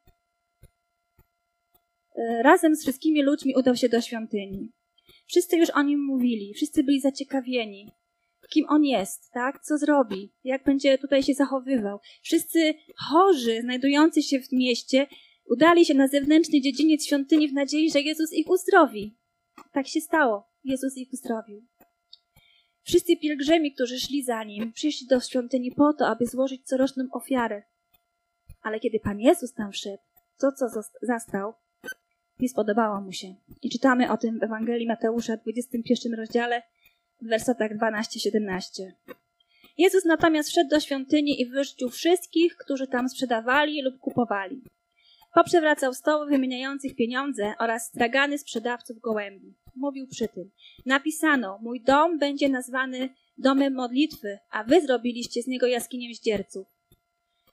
e, 2.16 2.42
razem 2.42 2.76
z 2.76 2.82
wszystkimi 2.82 3.22
ludźmi 3.22 3.54
udał 3.56 3.76
się 3.76 3.88
do 3.88 4.00
świątyni. 4.00 4.72
Wszyscy 5.26 5.56
już 5.56 5.70
o 5.70 5.82
nim 5.82 6.04
mówili, 6.04 6.54
wszyscy 6.54 6.84
byli 6.84 7.00
zaciekawieni, 7.00 7.92
kim 8.52 8.66
on 8.68 8.84
jest, 8.84 9.30
tak? 9.32 9.64
Co 9.64 9.78
zrobi, 9.78 10.32
jak 10.44 10.64
będzie 10.64 10.98
tutaj 10.98 11.22
się 11.22 11.34
zachowywał. 11.34 11.98
Wszyscy 12.22 12.74
chorzy, 12.96 13.60
znajdujący 13.60 14.22
się 14.22 14.40
w 14.40 14.52
mieście, 14.52 15.06
udali 15.44 15.84
się 15.84 15.94
na 15.94 16.08
zewnętrzny 16.08 16.60
dziedziniec 16.60 17.06
świątyni 17.06 17.48
w 17.48 17.52
nadziei, 17.52 17.90
że 17.90 18.00
Jezus 18.00 18.32
ich 18.32 18.50
uzdrowi. 18.50 19.16
Tak 19.72 19.88
się 19.88 20.00
stało. 20.00 20.48
Jezus 20.64 20.96
ich 20.96 21.12
uzdrowił. 21.12 21.66
Wszyscy 22.82 23.16
pielgrzymi, 23.16 23.74
którzy 23.74 24.00
szli 24.00 24.24
za 24.24 24.44
nim, 24.44 24.72
przyszli 24.72 25.06
do 25.06 25.20
świątyni 25.20 25.72
po 25.72 25.92
to, 25.92 26.06
aby 26.06 26.26
złożyć 26.26 26.66
coroczną 26.66 27.04
ofiarę. 27.12 27.62
Ale 28.62 28.80
kiedy 28.80 29.00
Pan 29.00 29.20
Jezus 29.20 29.52
tam 29.52 29.72
wszedł, 29.72 30.02
to, 30.40 30.52
co 30.52 30.66
zastał, 31.02 31.54
nie 32.40 32.48
spodobało 32.48 33.00
mu 33.00 33.12
się. 33.12 33.34
I 33.62 33.70
czytamy 33.70 34.12
o 34.12 34.16
tym 34.16 34.38
w 34.38 34.42
Ewangelii 34.42 34.86
Mateusza, 34.86 35.36
21 35.36 36.14
rozdziale, 36.14 36.62
w 37.22 37.28
wersetach 37.28 37.70
12-17. 37.78 38.60
Jezus 39.78 40.04
natomiast 40.04 40.48
wszedł 40.48 40.70
do 40.70 40.80
świątyni 40.80 41.40
i 41.40 41.46
wyrzucił 41.46 41.88
wszystkich, 41.88 42.56
którzy 42.56 42.86
tam 42.86 43.08
sprzedawali 43.08 43.82
lub 43.82 43.98
kupowali. 43.98 44.62
Poprzewracał 45.34 45.94
stoły 45.94 46.26
wymieniających 46.26 46.96
pieniądze 46.96 47.54
oraz 47.58 47.86
stragany 47.86 48.38
sprzedawców 48.38 49.00
gołębi. 49.00 49.54
Mówił 49.76 50.06
przy 50.08 50.28
tym: 50.28 50.50
Napisano: 50.86 51.58
Mój 51.62 51.80
dom 51.80 52.18
będzie 52.18 52.48
nazwany 52.48 53.08
domem 53.38 53.74
modlitwy, 53.74 54.38
a 54.50 54.64
wy 54.64 54.80
zrobiliście 54.80 55.42
z 55.42 55.46
niego 55.46 55.66
jaskinię 55.66 56.14
zdzierców. 56.14 56.66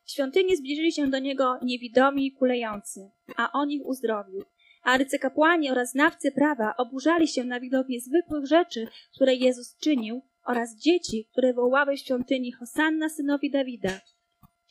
W 0.06 0.12
świątyni 0.12 0.56
zbliżyli 0.58 0.92
się 0.92 1.08
do 1.08 1.20
niego 1.20 1.60
niewidomi 1.64 2.28
i 2.28 2.32
kulejący, 2.32 3.12
a 3.36 3.52
on 3.52 3.72
ich 3.72 3.86
uzdrowił. 3.86 4.44
A 4.84 4.92
arcykapłani 4.92 5.72
oraz 5.72 5.92
znawcy 5.92 6.32
prawa 6.32 6.74
oburzali 6.78 7.28
się 7.28 7.44
na 7.44 7.60
widok 7.60 7.90
niezwykłych 7.90 8.46
rzeczy, 8.46 8.88
które 9.16 9.36
Jezus 9.36 9.78
czynił, 9.78 10.22
oraz 10.46 10.76
dzieci, 10.76 11.28
które 11.32 11.54
wołały 11.54 11.96
w 11.96 12.00
świątyni 12.00 12.52
Hosanna 12.52 13.10
synowi 13.10 13.52
Dawida. 13.52 14.00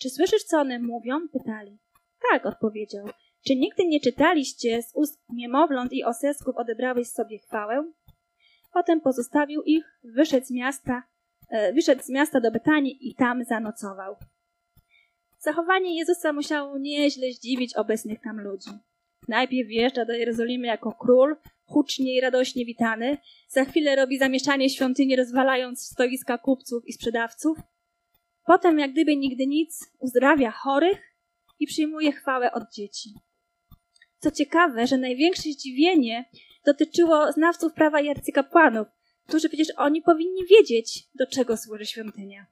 Czy 0.00 0.10
słyszysz, 0.10 0.44
co 0.44 0.60
one 0.60 0.78
mówią? 0.78 1.28
pytali. 1.32 1.78
Tak, 2.30 2.46
odpowiedział. 2.46 3.06
Czy 3.46 3.56
nigdy 3.56 3.86
nie 3.86 4.00
czytaliście 4.00 4.82
z 4.82 4.94
ust 4.94 5.20
niemowląt 5.28 5.92
i 5.92 6.04
osesków 6.04 6.56
odebrałeś 6.56 7.08
sobie 7.08 7.38
chwałę? 7.38 7.92
Potem 8.72 9.00
pozostawił 9.00 9.62
ich, 9.62 9.84
wyszedł 10.04 10.46
z 10.46 10.50
miasta, 10.50 11.02
e, 11.50 11.72
wyszedł 11.72 12.02
z 12.02 12.08
miasta 12.08 12.40
do 12.40 12.50
Betanii 12.50 13.08
i 13.10 13.14
tam 13.14 13.44
zanocował. 13.44 14.16
Zachowanie 15.38 15.98
Jezusa 15.98 16.32
musiało 16.32 16.78
nieźle 16.78 17.32
zdziwić 17.32 17.76
obecnych 17.76 18.20
tam 18.20 18.40
ludzi. 18.40 18.70
Najpierw 19.28 19.68
wjeżdża 19.68 20.04
do 20.04 20.12
Jerozolimy 20.12 20.66
jako 20.66 20.92
król, 20.92 21.36
hucznie 21.64 22.16
i 22.16 22.20
radośnie 22.20 22.64
witany, 22.64 23.18
za 23.48 23.64
chwilę 23.64 23.96
robi 23.96 24.18
zamieszanie 24.18 24.70
świątyni, 24.70 25.16
rozwalając 25.16 25.86
stoiska 25.86 26.38
kupców 26.38 26.88
i 26.88 26.92
sprzedawców. 26.92 27.58
Potem, 28.46 28.78
jak 28.78 28.92
gdyby 28.92 29.16
nigdy 29.16 29.46
nic, 29.46 29.92
uzdrawia 29.98 30.50
chorych, 30.50 31.08
i 31.60 31.66
przyjmuje 31.66 32.12
chwałę 32.12 32.52
od 32.52 32.72
dzieci. 32.72 33.14
Co 34.18 34.30
ciekawe, 34.30 34.86
że 34.86 34.98
największe 34.98 35.42
zdziwienie 35.42 36.24
dotyczyło 36.66 37.32
znawców 37.32 37.72
prawa 37.72 38.00
i 38.00 38.08
arcykapłanów, 38.08 38.88
którzy 39.28 39.48
przecież 39.48 39.68
oni 39.76 40.02
powinni 40.02 40.46
wiedzieć, 40.50 41.08
do 41.14 41.26
czego 41.26 41.56
służy 41.56 41.86
świątynia. 41.86 42.46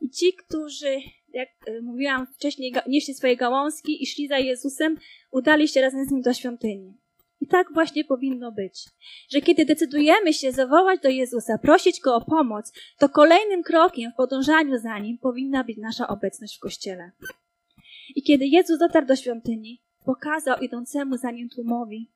I 0.00 0.10
ci, 0.10 0.32
którzy, 0.32 0.96
jak 1.32 1.48
e, 1.66 1.80
mówiłam 1.82 2.26
wcześniej, 2.26 2.74
nieśli 2.86 3.14
swoje 3.14 3.36
gałązki 3.36 4.02
i 4.02 4.06
szli 4.06 4.28
za 4.28 4.38
Jezusem, 4.38 4.96
udali 5.30 5.68
się 5.68 5.80
razem 5.80 6.04
z 6.04 6.10
nim 6.10 6.22
do 6.22 6.32
świątyni. 6.32 6.94
I 7.40 7.46
tak 7.46 7.72
właśnie 7.74 8.04
powinno 8.04 8.52
być, 8.52 8.84
że 9.30 9.40
kiedy 9.40 9.64
decydujemy 9.64 10.32
się 10.32 10.52
zawołać 10.52 11.00
do 11.00 11.08
Jezusa, 11.08 11.58
prosić 11.58 12.00
Go 12.00 12.14
o 12.14 12.24
pomoc, 12.24 12.72
to 12.98 13.08
kolejnym 13.08 13.62
krokiem 13.62 14.12
w 14.12 14.16
podążaniu 14.16 14.78
za 14.78 14.98
Nim 14.98 15.18
powinna 15.18 15.64
być 15.64 15.76
nasza 15.78 16.08
obecność 16.08 16.56
w 16.56 16.60
Kościele. 16.60 17.10
I 18.14 18.22
kiedy 18.22 18.46
Jezus 18.46 18.78
dotarł 18.78 19.06
do 19.06 19.16
świątyni, 19.16 19.82
pokazał 20.08 20.58
idącemu 20.58 21.16
za 21.16 21.30
nim 21.30 21.48
tłumowi, 21.48 22.10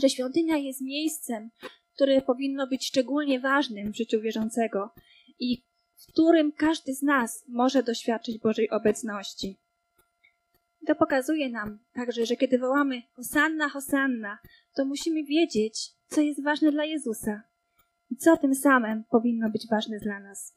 że 0.00 0.08
świątynia 0.08 0.56
jest 0.56 0.80
miejscem, 0.80 1.50
które 1.94 2.22
powinno 2.22 2.66
być 2.66 2.86
szczególnie 2.86 3.40
ważnym 3.40 3.92
w 3.92 3.96
życiu 3.96 4.20
wierzącego 4.20 4.90
i 5.38 5.64
w 5.96 6.12
którym 6.12 6.52
każdy 6.52 6.94
z 6.94 7.02
nas 7.02 7.44
może 7.48 7.82
doświadczyć 7.82 8.38
Bożej 8.38 8.70
obecności. 8.70 9.56
To 10.86 10.94
pokazuje 10.94 11.50
nam 11.50 11.78
także, 11.92 12.26
że 12.26 12.36
kiedy 12.36 12.58
wołamy 12.58 13.02
Hosanna, 13.12 13.68
Hosanna, 13.68 14.38
to 14.76 14.84
musimy 14.84 15.24
wiedzieć, 15.24 15.90
co 16.06 16.20
jest 16.20 16.42
ważne 16.42 16.72
dla 16.72 16.84
Jezusa 16.84 17.42
i 18.10 18.16
co 18.16 18.36
tym 18.36 18.54
samym 18.54 19.04
powinno 19.10 19.50
być 19.50 19.66
ważne 19.70 19.98
dla 19.98 20.20
nas. 20.20 20.54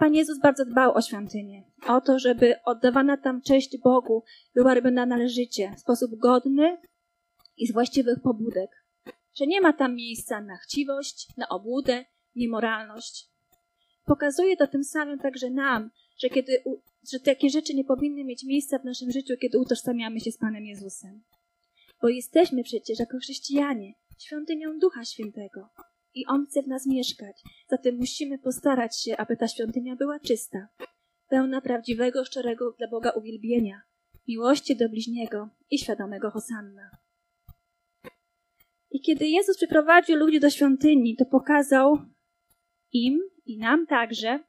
Pan 0.00 0.14
Jezus 0.14 0.38
bardzo 0.38 0.64
dbał 0.64 0.94
o 0.94 1.02
świątynię, 1.02 1.64
o 1.88 2.00
to, 2.00 2.18
żeby 2.18 2.62
oddawana 2.64 3.16
tam 3.16 3.42
cześć 3.42 3.78
Bogu 3.78 4.24
była 4.54 4.74
robiona 4.74 5.06
należycie, 5.06 5.72
w 5.76 5.80
sposób 5.80 6.10
godny 6.16 6.78
i 7.56 7.66
z 7.66 7.72
właściwych 7.72 8.20
pobudek. 8.22 8.70
Że 9.34 9.46
nie 9.46 9.60
ma 9.60 9.72
tam 9.72 9.94
miejsca 9.94 10.40
na 10.40 10.56
chciwość, 10.56 11.28
na 11.36 11.48
obłudę, 11.48 12.04
niemoralność. 12.36 13.28
Pokazuje 14.06 14.56
to 14.56 14.66
tym 14.66 14.84
samym 14.84 15.18
także 15.18 15.50
nam, 15.50 15.90
że, 16.18 16.28
kiedy, 16.28 16.62
że 17.12 17.20
takie 17.20 17.50
rzeczy 17.50 17.74
nie 17.74 17.84
powinny 17.84 18.24
mieć 18.24 18.44
miejsca 18.44 18.78
w 18.78 18.84
naszym 18.84 19.10
życiu, 19.10 19.34
kiedy 19.40 19.58
utożsamiamy 19.58 20.20
się 20.20 20.32
z 20.32 20.38
Panem 20.38 20.64
Jezusem. 20.64 21.22
Bo 22.02 22.08
jesteśmy 22.08 22.62
przecież 22.62 22.98
jako 22.98 23.18
chrześcijanie 23.18 23.94
świątynią 24.18 24.78
Ducha 24.78 25.04
Świętego 25.04 25.68
i 26.14 26.26
On 26.26 26.46
chce 26.46 26.62
w 26.62 26.68
nas 26.68 26.86
mieszkać. 26.86 27.42
Zatem 27.68 27.96
musimy 27.96 28.38
postarać 28.38 29.02
się, 29.02 29.16
aby 29.16 29.36
ta 29.36 29.48
świątynia 29.48 29.96
była 29.96 30.20
czysta, 30.20 30.68
pełna 31.28 31.60
prawdziwego, 31.60 32.24
szczerego 32.24 32.74
dla 32.78 32.88
Boga 32.88 33.10
uwielbienia, 33.10 33.82
miłości 34.28 34.76
do 34.76 34.88
bliźniego 34.88 35.48
i 35.70 35.78
świadomego 35.78 36.30
Hosanna. 36.30 36.90
I 38.90 39.00
kiedy 39.00 39.26
Jezus 39.26 39.56
przyprowadził 39.56 40.16
ludzi 40.16 40.40
do 40.40 40.50
świątyni, 40.50 41.16
to 41.16 41.24
pokazał 41.24 41.98
im 42.92 43.20
i 43.46 43.58
nam 43.58 43.86
także, 43.86 44.40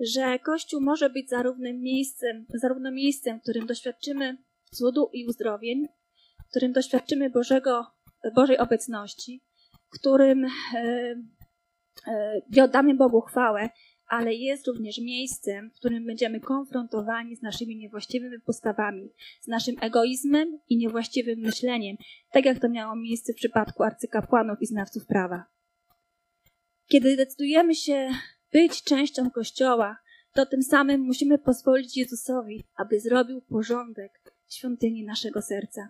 że 0.00 0.38
Kościół 0.38 0.80
może 0.80 1.10
być 1.10 1.28
zarówno 1.28 1.72
miejscem, 1.72 2.46
zarówno 2.48 2.90
miejscem, 2.90 3.38
w 3.38 3.42
którym 3.42 3.66
doświadczymy 3.66 4.36
cudu 4.72 5.10
i 5.12 5.26
uzdrowień, 5.26 5.86
w 6.46 6.50
którym 6.50 6.72
doświadczymy 6.72 7.30
Bożego, 7.30 7.86
Bożej 8.34 8.58
obecności, 8.58 9.42
którym 9.98 10.44
e, 10.74 11.14
e, 12.56 12.64
oddamy 12.64 12.94
Bogu 12.94 13.20
chwałę, 13.20 13.68
ale 14.06 14.34
jest 14.34 14.66
również 14.66 14.98
miejscem, 14.98 15.70
w 15.70 15.74
którym 15.74 16.06
będziemy 16.06 16.40
konfrontowani 16.40 17.36
z 17.36 17.42
naszymi 17.42 17.76
niewłaściwymi 17.76 18.40
postawami, 18.40 19.10
z 19.40 19.48
naszym 19.48 19.74
egoizmem 19.80 20.58
i 20.68 20.76
niewłaściwym 20.76 21.38
myśleniem, 21.38 21.96
tak 22.32 22.44
jak 22.44 22.58
to 22.58 22.68
miało 22.68 22.96
miejsce 22.96 23.32
w 23.32 23.36
przypadku 23.36 23.82
arcykapłanów 23.82 24.58
i 24.60 24.66
znawców 24.66 25.06
prawa. 25.06 25.44
Kiedy 26.88 27.16
decydujemy 27.16 27.74
się 27.74 28.08
być 28.52 28.82
częścią 28.82 29.30
Kościoła, 29.30 29.96
to 30.34 30.46
tym 30.46 30.62
samym 30.62 31.00
musimy 31.00 31.38
pozwolić 31.38 31.96
Jezusowi, 31.96 32.64
aby 32.76 33.00
zrobił 33.00 33.40
porządek 33.40 34.20
w 34.46 34.54
świątyni 34.54 35.04
naszego 35.04 35.42
serca. 35.42 35.88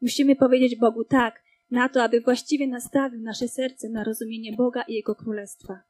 Musimy 0.00 0.36
powiedzieć 0.36 0.76
Bogu 0.76 1.04
tak, 1.04 1.43
na 1.70 1.88
to, 1.88 2.02
aby 2.02 2.20
właściwie 2.20 2.68
nastawił 2.68 3.20
nasze 3.20 3.48
serce 3.48 3.88
na 3.88 4.04
rozumienie 4.04 4.52
Boga 4.52 4.82
i 4.82 4.94
Jego 4.94 5.14
Królestwa. 5.14 5.82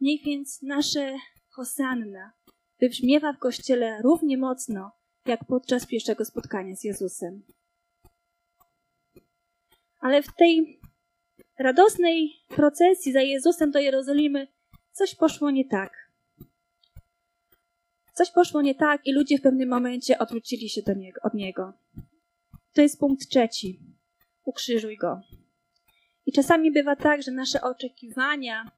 Niech 0.00 0.24
więc 0.24 0.62
nasze 0.62 1.18
hosanna 1.50 2.32
wybrzmiewa 2.80 3.32
w 3.32 3.38
Kościele 3.38 4.02
równie 4.02 4.38
mocno, 4.38 4.92
jak 5.26 5.44
podczas 5.44 5.86
pierwszego 5.86 6.24
spotkania 6.24 6.76
z 6.76 6.84
Jezusem. 6.84 7.42
Ale 10.00 10.22
w 10.22 10.34
tej 10.34 10.80
radosnej 11.58 12.32
procesji 12.48 13.12
za 13.12 13.20
Jezusem 13.20 13.70
do 13.70 13.78
Jerozolimy 13.78 14.48
coś 14.92 15.14
poszło 15.14 15.50
nie 15.50 15.68
tak. 15.68 16.06
Coś 18.14 18.30
poszło 18.30 18.62
nie 18.62 18.74
tak 18.74 19.06
i 19.06 19.12
ludzie 19.12 19.38
w 19.38 19.42
pewnym 19.42 19.68
momencie 19.68 20.18
odwrócili 20.18 20.68
się 20.68 20.82
do 20.82 20.94
niego, 20.94 21.20
od 21.24 21.34
Niego. 21.34 21.72
To 22.76 22.82
jest 22.82 23.00
punkt 23.00 23.28
trzeci. 23.28 23.80
Ukrzyżuj 24.44 24.96
Go. 24.96 25.20
I 26.26 26.32
czasami 26.32 26.72
bywa 26.72 26.96
tak, 26.96 27.22
że 27.22 27.30
nasze 27.30 27.60
oczekiwania 27.60 28.70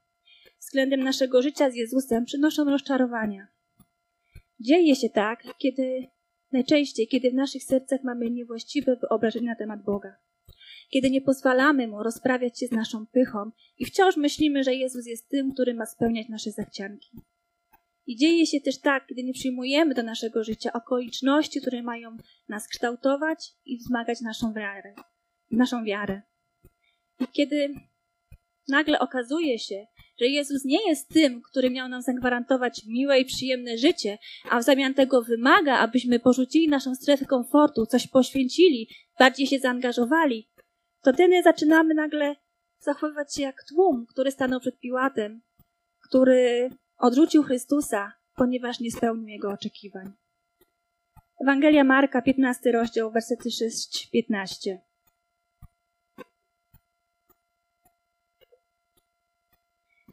względem 0.59 1.03
naszego 1.03 1.41
życia 1.41 1.71
z 1.71 1.75
Jezusem 1.75 2.25
przynoszą 2.25 2.65
rozczarowania. 2.65 3.47
Dzieje 4.59 4.95
się 4.95 5.09
tak, 5.09 5.43
kiedy 5.57 6.07
najczęściej, 6.51 7.07
kiedy 7.07 7.31
w 7.31 7.33
naszych 7.33 7.63
sercach 7.63 8.03
mamy 8.03 8.29
niewłaściwe 8.29 8.95
wyobrażenie 8.95 9.47
na 9.47 9.55
temat 9.55 9.83
Boga. 9.83 10.15
Kiedy 10.89 11.11
nie 11.11 11.21
pozwalamy 11.21 11.87
Mu 11.87 12.03
rozprawiać 12.03 12.59
się 12.59 12.67
z 12.67 12.71
naszą 12.71 13.05
pychą 13.05 13.51
i 13.77 13.85
wciąż 13.85 14.17
myślimy, 14.17 14.63
że 14.63 14.75
Jezus 14.75 15.05
jest 15.07 15.29
tym, 15.29 15.53
który 15.53 15.73
ma 15.73 15.85
spełniać 15.85 16.29
nasze 16.29 16.51
zachcianki. 16.51 17.09
I 18.09 18.15
dzieje 18.15 18.45
się 18.45 18.61
też 18.61 18.79
tak, 18.79 19.05
gdy 19.09 19.23
nie 19.23 19.33
przyjmujemy 19.33 19.93
do 19.93 20.03
naszego 20.03 20.43
życia 20.43 20.73
okoliczności, 20.73 21.61
które 21.61 21.83
mają 21.83 22.17
nas 22.47 22.67
kształtować 22.67 23.53
i 23.65 23.77
wzmagać 23.77 24.21
naszą 24.21 24.53
wiarę. 24.53 24.93
Naszą 25.51 25.83
wiarę. 25.83 26.21
I 27.19 27.27
kiedy 27.31 27.73
nagle 28.67 28.99
okazuje 28.99 29.59
się, 29.59 29.85
że 30.19 30.27
Jezus 30.27 30.65
nie 30.65 30.89
jest 30.89 31.09
tym, 31.09 31.41
który 31.41 31.69
miał 31.69 31.89
nam 31.89 32.01
zagwarantować 32.01 32.85
miłe 32.87 33.19
i 33.19 33.25
przyjemne 33.25 33.77
życie, 33.77 34.17
a 34.49 34.59
w 34.59 34.63
zamian 34.63 34.93
tego 34.93 35.21
wymaga, 35.21 35.77
abyśmy 35.77 36.19
porzucili 36.19 36.67
naszą 36.67 36.95
strefę 36.95 37.25
komfortu, 37.25 37.85
coś 37.85 38.07
poświęcili, 38.07 38.89
bardziej 39.19 39.47
się 39.47 39.59
zaangażowali, 39.59 40.49
to 41.03 41.13
wtedy 41.13 41.43
zaczynamy 41.43 41.93
nagle 41.93 42.35
zachowywać 42.79 43.35
się 43.35 43.41
jak 43.41 43.63
tłum, 43.69 44.05
który 44.09 44.31
stanął 44.31 44.59
przed 44.59 44.79
Piłatem, 44.79 45.41
który 46.09 46.69
odrzucił 46.99 47.43
Chrystusa, 47.43 48.13
ponieważ 48.35 48.79
nie 48.79 48.91
spełnił 48.91 49.27
jego 49.27 49.49
oczekiwań. 49.49 50.13
Ewangelia 51.43 51.83
Marka, 51.83 52.21
15 52.21 52.71
rozdział, 52.71 53.11
wersety 53.11 53.49
6-15. 53.49 54.77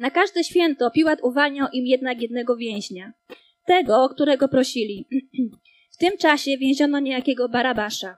Na 0.00 0.10
każde 0.10 0.44
święto 0.44 0.90
Piłat 0.90 1.18
uwalniał 1.22 1.68
im 1.72 1.86
jednak 1.86 2.22
jednego 2.22 2.56
więźnia, 2.56 3.12
tego, 3.66 4.04
o 4.04 4.08
którego 4.08 4.48
prosili. 4.48 5.08
w 5.94 5.96
tym 5.96 6.18
czasie 6.18 6.58
więziono 6.58 7.00
niejakiego 7.00 7.48
Barabasza. 7.48 8.16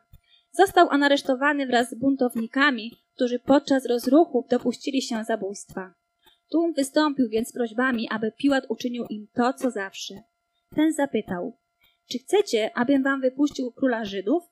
Został 0.52 0.88
on 0.90 1.02
aresztowany 1.02 1.66
wraz 1.66 1.90
z 1.90 1.94
buntownikami, 1.94 2.92
którzy 3.14 3.38
podczas 3.38 3.86
rozruchu 3.86 4.46
dopuścili 4.50 5.02
się 5.02 5.24
zabójstwa. 5.24 5.97
Tłum 6.50 6.72
wystąpił 6.72 7.28
więc 7.28 7.48
z 7.48 7.52
prośbami, 7.52 8.08
aby 8.10 8.32
Piłat 8.32 8.64
uczynił 8.68 9.04
im 9.10 9.26
to, 9.34 9.52
co 9.52 9.70
zawsze. 9.70 10.14
Ten 10.74 10.92
zapytał, 10.92 11.58
czy 12.10 12.18
chcecie, 12.18 12.70
abym 12.74 13.02
wam 13.02 13.20
wypuścił 13.20 13.72
króla 13.72 14.04
Żydów? 14.04 14.42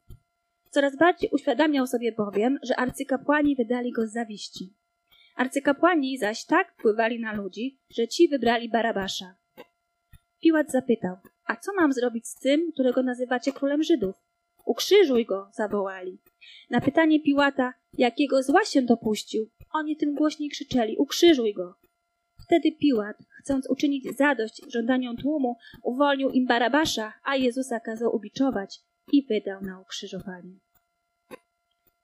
Coraz 0.70 0.96
bardziej 0.96 1.30
uświadamiał 1.32 1.86
sobie 1.86 2.12
bowiem, 2.12 2.58
że 2.62 2.76
arcykapłani 2.76 3.56
wydali 3.56 3.92
go 3.92 4.06
z 4.06 4.12
zawiści. 4.12 4.74
Arcykapłani 5.36 6.18
zaś 6.18 6.44
tak 6.44 6.72
wpływali 6.72 7.20
na 7.20 7.34
ludzi, 7.34 7.80
że 7.90 8.08
ci 8.08 8.28
wybrali 8.28 8.68
Barabasza. 8.68 9.36
Piłat 10.40 10.70
zapytał, 10.70 11.16
a 11.46 11.56
co 11.56 11.72
mam 11.74 11.92
zrobić 11.92 12.28
z 12.28 12.34
tym, 12.34 12.72
którego 12.72 13.02
nazywacie 13.02 13.52
królem 13.52 13.82
Żydów? 13.82 14.16
Ukrzyżuj 14.64 15.26
go, 15.26 15.50
zawołali. 15.52 16.18
Na 16.70 16.80
pytanie 16.80 17.20
Piłata, 17.20 17.74
jakiego 17.92 18.42
zła 18.42 18.64
się 18.64 18.82
dopuścił, 18.82 19.50
oni 19.72 19.96
tym 19.96 20.14
głośniej 20.14 20.50
krzyczeli, 20.50 20.96
ukrzyżuj 20.96 21.54
go. 21.54 21.74
Wtedy 22.46 22.72
Piłat, 22.72 23.16
chcąc 23.40 23.70
uczynić 23.70 24.16
zadość 24.16 24.62
żądaniom 24.68 25.16
tłumu, 25.16 25.56
uwolnił 25.82 26.30
im 26.30 26.46
Barabasza, 26.46 27.12
a 27.24 27.36
Jezusa 27.36 27.80
kazał 27.80 28.16
ubiczować 28.16 28.80
i 29.12 29.26
wydał 29.26 29.62
na 29.62 29.80
ukrzyżowanie. 29.80 30.58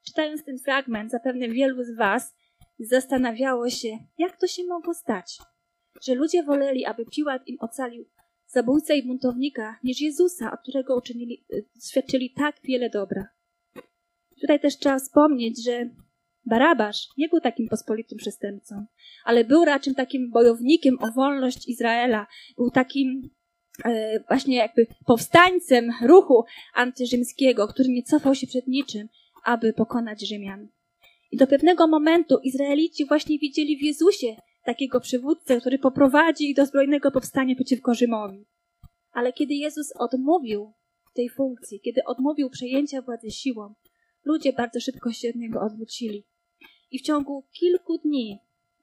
Czytając 0.06 0.44
ten 0.44 0.58
fragment, 0.58 1.10
zapewne 1.10 1.48
wielu 1.48 1.84
z 1.84 1.96
Was 1.96 2.34
zastanawiało 2.78 3.70
się, 3.70 3.88
jak 4.18 4.36
to 4.36 4.46
się 4.46 4.64
mogło 4.64 4.94
stać, 4.94 5.38
że 6.02 6.14
ludzie 6.14 6.42
woleli, 6.42 6.84
aby 6.84 7.04
Piłat 7.06 7.48
im 7.48 7.56
ocalił 7.60 8.04
zabójcę 8.46 8.96
i 8.96 9.06
buntownika, 9.06 9.78
niż 9.84 10.00
Jezusa, 10.00 10.52
od 10.52 10.60
którego 10.60 10.96
uczynili, 10.96 11.44
y, 11.52 11.64
świadczyli 11.88 12.30
tak 12.30 12.56
wiele 12.64 12.90
dobra. 12.90 13.28
Tutaj 14.40 14.60
też 14.60 14.78
trzeba 14.78 14.98
wspomnieć, 14.98 15.64
że 15.64 15.90
Barabasz 16.46 17.08
nie 17.18 17.28
był 17.28 17.40
takim 17.40 17.68
pospolitym 17.68 18.18
przestępcą, 18.18 18.86
ale 19.24 19.44
był 19.44 19.64
raczej 19.64 19.94
takim 19.94 20.30
bojownikiem 20.30 20.98
o 21.00 21.12
wolność 21.12 21.68
Izraela. 21.68 22.26
Był 22.56 22.70
takim 22.70 23.30
e, 23.84 24.20
właśnie 24.28 24.56
jakby 24.56 24.86
powstańcem 25.06 25.90
ruchu 26.02 26.44
antyrzymskiego, 26.74 27.68
który 27.68 27.88
nie 27.88 28.02
cofał 28.02 28.34
się 28.34 28.46
przed 28.46 28.66
niczym, 28.66 29.08
aby 29.44 29.72
pokonać 29.72 30.28
Rzymian. 30.28 30.68
I 31.30 31.36
do 31.36 31.46
pewnego 31.46 31.86
momentu 31.86 32.38
Izraelici 32.38 33.06
właśnie 33.06 33.38
widzieli 33.38 33.78
w 33.78 33.82
Jezusie 33.82 34.36
takiego 34.64 35.00
przywódcę, 35.00 35.60
który 35.60 35.78
poprowadzi 35.78 36.50
ich 36.50 36.56
do 36.56 36.66
zbrojnego 36.66 37.10
powstania 37.10 37.54
przeciwko 37.54 37.94
Rzymowi. 37.94 38.44
Ale 39.12 39.32
kiedy 39.32 39.54
Jezus 39.54 39.92
odmówił 39.98 40.72
tej 41.14 41.28
funkcji, 41.28 41.80
kiedy 41.80 42.04
odmówił 42.04 42.50
przejęcia 42.50 43.02
władzy 43.02 43.30
siłą, 43.30 43.74
ludzie 44.24 44.52
bardzo 44.52 44.80
szybko 44.80 45.12
się 45.12 45.28
od 45.28 45.34
niego 45.34 45.60
odwrócili. 45.60 46.24
I 46.92 46.98
w 46.98 47.02
ciągu 47.02 47.44
kilku 47.52 47.98
dni 47.98 48.38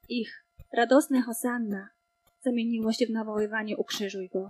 ich 0.09 0.45
radosne 0.73 1.21
hosanna 1.21 1.89
zamieniło 2.41 2.93
się 2.93 3.05
w 3.05 3.09
nawoływanie 3.09 3.77
ukrzyżuj 3.77 4.29
go. 4.29 4.49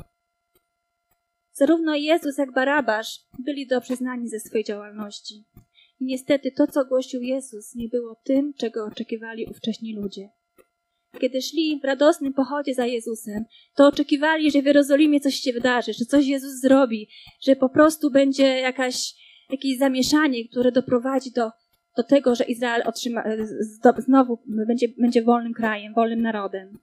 Zarówno 1.54 1.95
Jezus 1.95 2.38
jak 2.38 2.54
Barabasz 2.54 3.19
byli 3.39 3.67
dobrze 3.67 3.95
znani 3.95 4.30
ze 4.30 4.39
swojej 4.39 4.63
działalności. 4.63 5.43
I 6.00 6.06
niestety 6.06 6.52
to, 6.52 6.67
co 6.67 6.86
głosił 6.86 7.22
Jezus, 7.22 7.76
nie 7.76 7.88
było 7.88 8.15
tym, 8.24 8.54
czego 8.54 8.86
oczekiwali 8.86 9.45
ówcześni 9.45 9.95
ludzie. 9.95 10.30
Kiedy 11.19 11.41
szli 11.41 11.80
w 11.82 11.86
radosnym 11.86 12.34
pochodzie 12.34 12.74
za 12.74 12.86
Jezusem, 12.86 13.45
to 13.76 13.88
oczekiwali, 13.88 14.52
że 14.52 14.62
w 14.62 14.65
Jerozolimie 14.65 15.19
coś 15.19 15.36
się 15.36 15.54
wydarzy, 15.54 15.93
że 15.93 16.06
coś 16.06 16.26
Jezus 16.26 16.62
zrobi, 16.62 17.10
że 17.41 17.56
po 17.56 17.69
prostu 17.69 18.12
będzie 18.12 18.43
jakaś, 18.43 19.13
jakieś 19.50 19.78
zamieszanie, 19.78 20.48
które 20.48 20.72
doprowadzi 20.72 21.32
do, 21.32 21.52
do 22.00 22.04
tego, 22.04 22.36
że 22.36 22.44
Izrael 22.44 22.82
otrzyma, 22.86 23.24
znowu 23.98 24.40
będzie, 24.46 24.88
będzie 24.98 25.24
wolnym 25.24 25.54
krajem, 25.54 25.94
wolnym 25.94 26.22
narodem. 26.22 26.80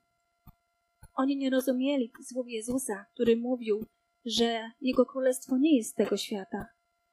Oni 1.15 1.37
nie 1.37 1.51
rozumieli 1.51 2.13
słów 2.29 2.47
Jezusa, 2.49 3.07
który 3.15 3.37
mówił, 3.37 3.87
że 4.25 4.71
Jego 4.81 5.07
królestwo 5.07 5.59
nie 5.59 5.77
jest 5.77 5.91
z 5.91 5.95
tego 5.95 6.17
świata, 6.17 6.67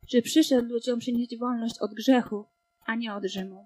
że 0.08 0.22
przyszedł 0.22 0.70
ludziom 0.70 1.00
przynieść 1.00 1.38
wolność 1.38 1.80
od 1.80 1.94
grzechu, 1.94 2.46
a 2.86 2.96
nie 2.96 3.14
od 3.14 3.26
Rzymu. 3.26 3.66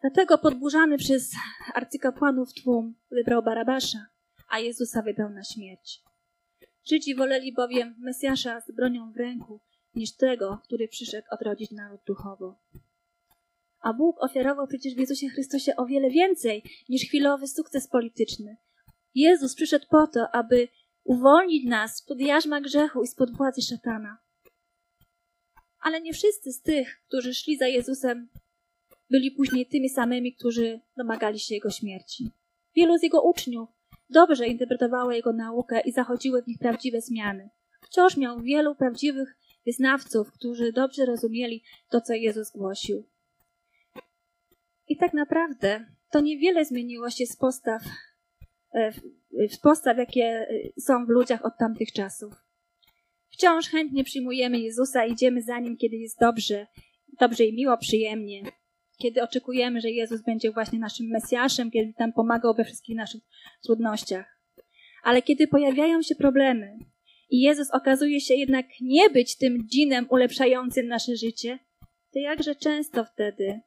Dlatego 0.00 0.38
podburzany 0.38 0.98
przez 0.98 1.32
arcykapłanów 1.74 2.48
tłum 2.62 2.94
wybrał 3.10 3.42
Barabasza, 3.42 4.06
a 4.48 4.58
Jezusa 4.58 5.02
wydał 5.02 5.30
na 5.30 5.44
śmierć. 5.44 6.02
Żydzi 6.84 7.14
woleli 7.14 7.52
bowiem 7.52 7.94
Mesjasza 7.98 8.60
z 8.60 8.72
bronią 8.72 9.12
w 9.12 9.16
ręku, 9.16 9.60
niż 9.96 10.16
tego, 10.16 10.60
który 10.64 10.88
przyszedł 10.88 11.26
odrodzić 11.30 11.70
naród 11.70 12.00
duchowo. 12.06 12.58
A 13.80 13.92
Bóg 13.92 14.16
ofiarował 14.22 14.66
przecież 14.66 14.94
w 14.94 14.98
Jezusie 14.98 15.28
Chrystusie 15.28 15.76
o 15.76 15.86
wiele 15.86 16.10
więcej 16.10 16.62
niż 16.88 17.02
chwilowy 17.02 17.48
sukces 17.48 17.88
polityczny. 17.88 18.56
Jezus 19.14 19.54
przyszedł 19.54 19.86
po 19.90 20.06
to, 20.06 20.28
aby 20.32 20.68
uwolnić 21.04 21.68
nas 21.68 21.96
spod 21.96 22.20
jarzma 22.20 22.60
grzechu 22.60 23.02
i 23.02 23.06
spod 23.06 23.36
władzy 23.36 23.62
szatana. 23.62 24.18
Ale 25.80 26.00
nie 26.00 26.12
wszyscy 26.12 26.52
z 26.52 26.62
tych, 26.62 27.00
którzy 27.08 27.34
szli 27.34 27.56
za 27.56 27.66
Jezusem, 27.66 28.28
byli 29.10 29.30
później 29.30 29.66
tymi 29.66 29.88
samymi, 29.88 30.34
którzy 30.34 30.80
domagali 30.96 31.38
się 31.38 31.54
Jego 31.54 31.70
śmierci. 31.70 32.30
Wielu 32.74 32.98
z 32.98 33.02
Jego 33.02 33.22
uczniów 33.22 33.68
dobrze 34.10 34.46
interpretowało 34.46 35.12
Jego 35.12 35.32
naukę 35.32 35.80
i 35.80 35.92
zachodziły 35.92 36.42
w 36.42 36.46
nich 36.46 36.58
prawdziwe 36.58 37.00
zmiany. 37.00 37.50
Wciąż 37.82 38.16
miał 38.16 38.40
wielu 38.40 38.74
prawdziwych 38.74 39.36
wyznawców, 39.66 40.32
którzy 40.32 40.72
dobrze 40.72 41.06
rozumieli 41.06 41.62
to, 41.90 42.00
co 42.00 42.14
Jezus 42.14 42.50
głosił. 42.50 43.08
I 44.88 44.96
tak 44.96 45.14
naprawdę 45.14 45.86
to 46.10 46.20
niewiele 46.20 46.64
zmieniło 46.64 47.10
się 47.10 47.26
z 47.26 47.36
postaw, 47.36 47.82
e, 48.74 48.92
w 49.48 49.60
postaw, 49.62 49.98
jakie 49.98 50.24
e, 50.24 50.46
są 50.80 51.06
w 51.06 51.08
ludziach 51.08 51.44
od 51.44 51.52
tamtych 51.58 51.92
czasów. 51.92 52.34
Wciąż 53.28 53.68
chętnie 53.68 54.04
przyjmujemy 54.04 54.60
Jezusa, 54.60 55.06
idziemy 55.06 55.42
za 55.42 55.58
Nim, 55.58 55.76
kiedy 55.76 55.96
jest 55.96 56.20
dobrze, 56.20 56.66
dobrze 57.20 57.44
i 57.44 57.54
miło, 57.54 57.78
przyjemnie. 57.78 58.42
Kiedy 58.98 59.22
oczekujemy, 59.22 59.80
że 59.80 59.90
Jezus 59.90 60.22
będzie 60.22 60.52
właśnie 60.52 60.78
naszym 60.78 61.06
Mesjaszem, 61.06 61.70
kiedy 61.70 61.92
nam 61.98 62.12
pomagał 62.12 62.54
we 62.54 62.64
wszystkich 62.64 62.96
naszych 62.96 63.20
trudnościach. 63.64 64.40
Ale 65.02 65.22
kiedy 65.22 65.48
pojawiają 65.48 66.02
się 66.02 66.14
problemy 66.14 66.78
i 67.30 67.40
Jezus 67.40 67.70
okazuje 67.70 68.20
się 68.20 68.34
jednak 68.34 68.66
nie 68.80 69.10
być 69.10 69.36
tym 69.36 69.66
dżinem 69.68 70.06
ulepszającym 70.10 70.86
nasze 70.86 71.16
życie, 71.16 71.58
to 72.12 72.18
jakże 72.18 72.54
często 72.54 73.04
wtedy 73.04 73.60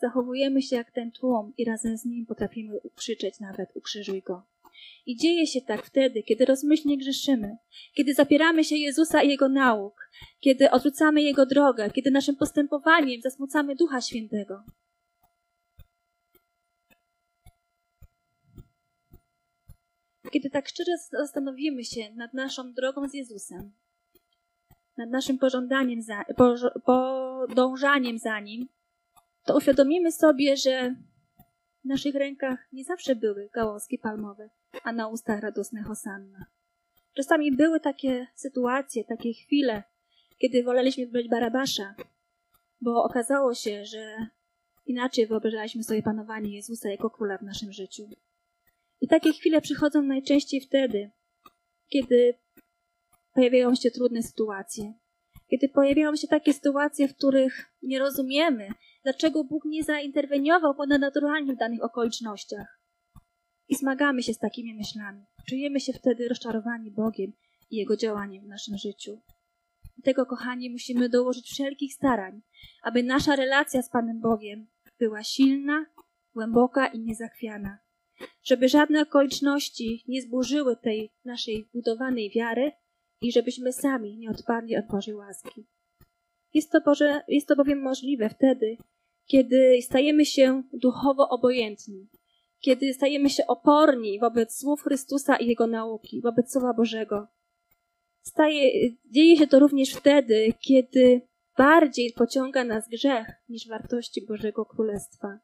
zachowujemy 0.00 0.62
się 0.62 0.76
jak 0.76 0.90
ten 0.90 1.12
tłum 1.12 1.52
i 1.58 1.64
razem 1.64 1.96
z 1.96 2.04
nim 2.04 2.26
potrafimy 2.26 2.80
ukrzyczeć 2.80 3.40
nawet 3.40 3.68
ukrzyżuj 3.74 4.22
go. 4.22 4.42
I 5.06 5.16
dzieje 5.16 5.46
się 5.46 5.60
tak 5.60 5.86
wtedy, 5.86 6.22
kiedy 6.22 6.44
rozmyślnie 6.44 6.98
grzeszymy, 6.98 7.56
kiedy 7.94 8.14
zapieramy 8.14 8.64
się 8.64 8.76
Jezusa 8.76 9.22
i 9.22 9.28
Jego 9.28 9.48
nauk, 9.48 10.10
kiedy 10.40 10.70
odrzucamy 10.70 11.22
Jego 11.22 11.46
drogę, 11.46 11.90
kiedy 11.90 12.10
naszym 12.10 12.36
postępowaniem 12.36 13.20
zasmucamy 13.22 13.76
Ducha 13.76 14.00
Świętego. 14.00 14.62
Kiedy 20.30 20.50
tak 20.50 20.68
szczerze 20.68 20.92
zastanowimy 21.12 21.84
się 21.84 22.14
nad 22.14 22.34
naszą 22.34 22.72
drogą 22.72 23.08
z 23.08 23.14
Jezusem, 23.14 23.72
nad 24.96 25.10
naszym 25.10 25.38
pożądaniem 25.38 26.02
za, 26.02 26.24
podążaniem 26.84 28.18
za 28.18 28.40
Nim, 28.40 28.68
to 29.44 29.56
uświadomimy 29.56 30.12
sobie, 30.12 30.56
że 30.56 30.94
w 31.84 31.88
naszych 31.88 32.14
rękach 32.14 32.58
nie 32.72 32.84
zawsze 32.84 33.16
były 33.16 33.50
gałązki 33.54 33.98
palmowe, 33.98 34.50
a 34.84 34.92
na 34.92 35.08
ustach 35.08 35.40
radosne 35.40 35.82
hosanna. 35.82 36.46
Czasami 37.14 37.52
były 37.52 37.80
takie 37.80 38.26
sytuacje, 38.34 39.04
takie 39.04 39.32
chwile, 39.32 39.82
kiedy 40.38 40.62
woleliśmy 40.62 41.06
być 41.06 41.28
Barabasza, 41.28 41.94
bo 42.80 43.04
okazało 43.04 43.54
się, 43.54 43.84
że 43.84 44.16
inaczej 44.86 45.26
wyobrażaliśmy 45.26 45.84
sobie 45.84 46.02
panowanie 46.02 46.56
Jezusa 46.56 46.88
jako 46.88 47.10
króla 47.10 47.38
w 47.38 47.42
naszym 47.42 47.72
życiu. 47.72 48.08
I 49.00 49.08
takie 49.08 49.32
chwile 49.32 49.60
przychodzą 49.60 50.02
najczęściej 50.02 50.60
wtedy, 50.60 51.10
kiedy 51.88 52.34
pojawiają 53.34 53.74
się 53.74 53.90
trudne 53.90 54.22
sytuacje, 54.22 54.94
kiedy 55.50 55.68
pojawiają 55.68 56.16
się 56.16 56.28
takie 56.28 56.52
sytuacje, 56.52 57.08
w 57.08 57.16
których 57.16 57.64
nie 57.82 57.98
rozumiemy, 57.98 58.68
dlaczego 59.02 59.44
Bóg 59.44 59.64
nie 59.64 59.82
zainterweniował 59.82 60.74
ponadnaturalnie 60.74 61.54
w 61.54 61.58
danych 61.58 61.82
okolicznościach. 61.82 62.80
I 63.68 63.74
zmagamy 63.74 64.22
się 64.22 64.34
z 64.34 64.38
takimi 64.38 64.74
myślami. 64.74 65.24
Czujemy 65.48 65.80
się 65.80 65.92
wtedy 65.92 66.28
rozczarowani 66.28 66.90
Bogiem 66.90 67.32
i 67.70 67.76
Jego 67.76 67.96
działaniem 67.96 68.44
w 68.44 68.48
naszym 68.48 68.78
życiu. 68.78 69.20
Dlatego, 69.96 70.26
kochani, 70.26 70.70
musimy 70.70 71.08
dołożyć 71.08 71.46
wszelkich 71.46 71.94
starań, 71.94 72.42
aby 72.82 73.02
nasza 73.02 73.36
relacja 73.36 73.82
z 73.82 73.90
Panem 73.90 74.20
Bogiem 74.20 74.66
była 74.98 75.22
silna, 75.22 75.86
głęboka 76.34 76.86
i 76.86 77.00
niezachwiana. 77.00 77.83
Żeby 78.42 78.68
żadne 78.68 79.02
okoliczności 79.02 80.04
nie 80.08 80.22
zburzyły 80.22 80.76
tej 80.76 81.10
naszej 81.24 81.68
budowanej 81.74 82.30
wiary 82.30 82.72
i 83.20 83.32
żebyśmy 83.32 83.72
sami 83.72 84.18
nie 84.18 84.30
odpadli 84.30 84.76
od 84.76 84.86
Bożej 84.86 85.14
łaski. 85.14 85.66
Jest 86.54 86.70
to, 86.72 86.80
Boże, 86.80 87.22
jest 87.28 87.48
to 87.48 87.56
bowiem 87.56 87.82
możliwe 87.82 88.28
wtedy, 88.28 88.76
kiedy 89.26 89.78
stajemy 89.82 90.26
się 90.26 90.62
duchowo 90.72 91.28
obojętni, 91.28 92.08
kiedy 92.60 92.94
stajemy 92.94 93.30
się 93.30 93.46
oporni 93.46 94.20
wobec 94.20 94.58
słów 94.58 94.82
Chrystusa 94.82 95.36
i 95.36 95.46
Jego 95.46 95.66
nauki, 95.66 96.20
wobec 96.22 96.52
Słowa 96.52 96.74
Bożego. 96.74 97.26
Staje, 98.22 98.90
dzieje 99.10 99.36
się 99.36 99.46
to 99.46 99.58
również 99.58 99.94
wtedy, 99.94 100.52
kiedy 100.60 101.20
bardziej 101.58 102.12
pociąga 102.12 102.64
nas 102.64 102.88
grzech 102.88 103.26
niż 103.48 103.68
wartości 103.68 104.26
Bożego 104.26 104.66
Królestwa. 104.66 105.38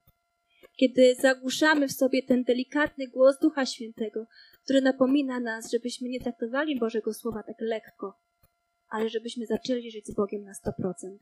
Kiedy 0.81 1.15
zagłuszamy 1.15 1.89
w 1.89 1.93
sobie 1.93 2.23
ten 2.23 2.45
delikatny 2.45 3.09
głos 3.09 3.39
Ducha 3.39 3.67
Świętego, 3.67 4.27
który 4.65 4.81
napomina 4.81 5.41
nas, 5.41 5.71
żebyśmy 5.71 6.09
nie 6.09 6.21
traktowali 6.21 6.79
Bożego 6.79 7.15
Słowa 7.15 7.43
tak 7.43 7.57
lekko, 7.61 8.21
ale 8.89 9.09
żebyśmy 9.09 9.47
zaczęli 9.47 9.91
żyć 9.91 10.07
z 10.07 10.15
Bogiem 10.15 10.45
na 10.45 10.53
100%. 10.53 11.17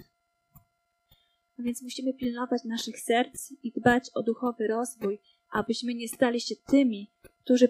A 1.59 1.63
więc 1.63 1.83
musimy 1.83 2.15
pilnować 2.15 2.65
naszych 2.65 3.01
serc 3.01 3.53
i 3.63 3.73
dbać 3.73 4.11
o 4.15 4.23
duchowy 4.23 4.67
rozwój, 4.67 5.21
abyśmy 5.51 5.95
nie 5.95 6.09
stali 6.09 6.41
się 6.41 6.55
tymi, 6.67 7.11
którzy 7.45 7.69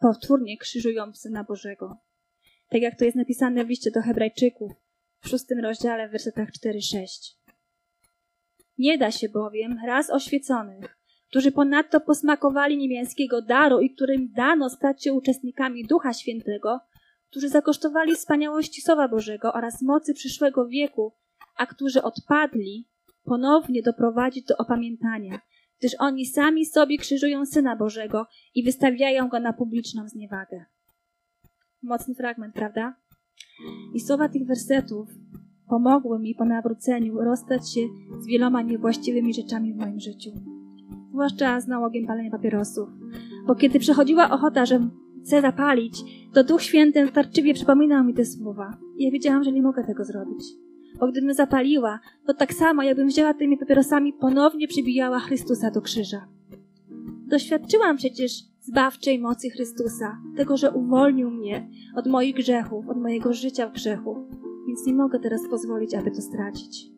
potwórnie 0.00 0.58
krzyżują 0.58 1.14
Syna 1.14 1.44
Bożego. 1.44 1.96
Tak 2.68 2.82
jak 2.82 2.98
to 2.98 3.04
jest 3.04 3.16
napisane 3.16 3.64
w 3.64 3.68
liście 3.68 3.90
do 3.90 4.02
Hebrajczyków 4.02 4.72
w 5.20 5.28
szóstym 5.28 5.60
rozdziale 5.60 6.08
w 6.08 6.12
wersetach 6.12 6.48
4-6. 6.64 7.39
Nie 8.80 8.98
da 8.98 9.10
się 9.10 9.28
bowiem 9.28 9.76
raz 9.86 10.10
oświeconych, 10.10 10.98
którzy 11.30 11.52
ponadto 11.52 12.00
posmakowali 12.00 12.76
niemieckiego 12.76 13.42
daru 13.42 13.80
i 13.80 13.90
którym 13.90 14.32
dano 14.32 14.70
stać 14.70 15.04
się 15.04 15.12
uczestnikami 15.12 15.84
Ducha 15.84 16.12
Świętego, 16.12 16.80
którzy 17.30 17.48
zakosztowali 17.48 18.14
wspaniałości 18.14 18.82
Słowa 18.82 19.08
Bożego 19.08 19.52
oraz 19.52 19.82
mocy 19.82 20.14
przyszłego 20.14 20.68
wieku, 20.68 21.12
a 21.56 21.66
którzy 21.66 22.02
odpadli, 22.02 22.88
ponownie 23.24 23.82
doprowadzić 23.82 24.46
do 24.46 24.56
opamiętania, 24.56 25.40
gdyż 25.78 25.92
oni 25.98 26.26
sami 26.26 26.66
sobie 26.66 26.98
krzyżują 26.98 27.46
Syna 27.46 27.76
Bożego 27.76 28.26
i 28.54 28.64
wystawiają 28.64 29.28
go 29.28 29.40
na 29.40 29.52
publiczną 29.52 30.08
zniewagę. 30.08 30.64
Mocny 31.82 32.14
fragment, 32.14 32.54
prawda? 32.54 32.94
I 33.94 34.00
słowa 34.00 34.28
tych 34.28 34.46
wersetów 34.46 35.08
pomogły 35.70 36.18
mi 36.18 36.34
po 36.34 36.44
nawróceniu 36.44 37.20
rozstać 37.20 37.74
się 37.74 37.80
z 38.18 38.26
wieloma 38.26 38.62
niewłaściwymi 38.62 39.34
rzeczami 39.34 39.74
w 39.74 39.76
moim 39.76 40.00
życiu. 40.00 40.30
Zwłaszcza 41.10 41.60
z 41.60 41.68
nałogiem 41.68 42.06
palenia 42.06 42.30
papierosów. 42.30 42.88
Bo 43.46 43.54
kiedy 43.54 43.78
przechodziła 43.78 44.30
ochota, 44.30 44.66
że 44.66 44.80
chcę 45.24 45.40
zapalić, 45.40 46.02
to 46.32 46.44
Duch 46.44 46.62
Święty 46.62 47.06
starczywie 47.08 47.54
przypominał 47.54 48.04
mi 48.04 48.14
te 48.14 48.24
słowa. 48.24 48.76
I 48.96 49.04
ja 49.04 49.10
wiedziałam, 49.10 49.44
że 49.44 49.52
nie 49.52 49.62
mogę 49.62 49.84
tego 49.84 50.04
zrobić 50.04 50.44
bo 51.00 51.08
gdybym 51.08 51.34
zapaliła, 51.34 52.00
to 52.26 52.34
tak 52.34 52.54
samo, 52.54 52.82
jakbym 52.82 53.08
wzięła 53.08 53.34
tymi 53.34 53.58
papierosami, 53.58 54.12
ponownie 54.12 54.68
przybijała 54.68 55.18
Chrystusa 55.18 55.70
do 55.70 55.82
krzyża. 55.82 56.28
Doświadczyłam 57.26 57.96
przecież 57.96 58.32
zbawczej 58.60 59.18
mocy 59.18 59.50
Chrystusa, 59.50 60.18
tego, 60.36 60.56
że 60.56 60.70
uwolnił 60.70 61.30
mnie 61.30 61.68
od 61.96 62.06
moich 62.06 62.34
grzechów, 62.34 62.88
od 62.88 62.96
mojego 62.96 63.32
życia 63.32 63.68
w 63.68 63.72
grzechu, 63.72 64.28
więc 64.70 64.86
nie 64.86 64.94
mogę 64.94 65.20
teraz 65.20 65.48
pozwolić, 65.50 65.94
aby 65.94 66.10
to 66.10 66.22
stracić. 66.22 66.90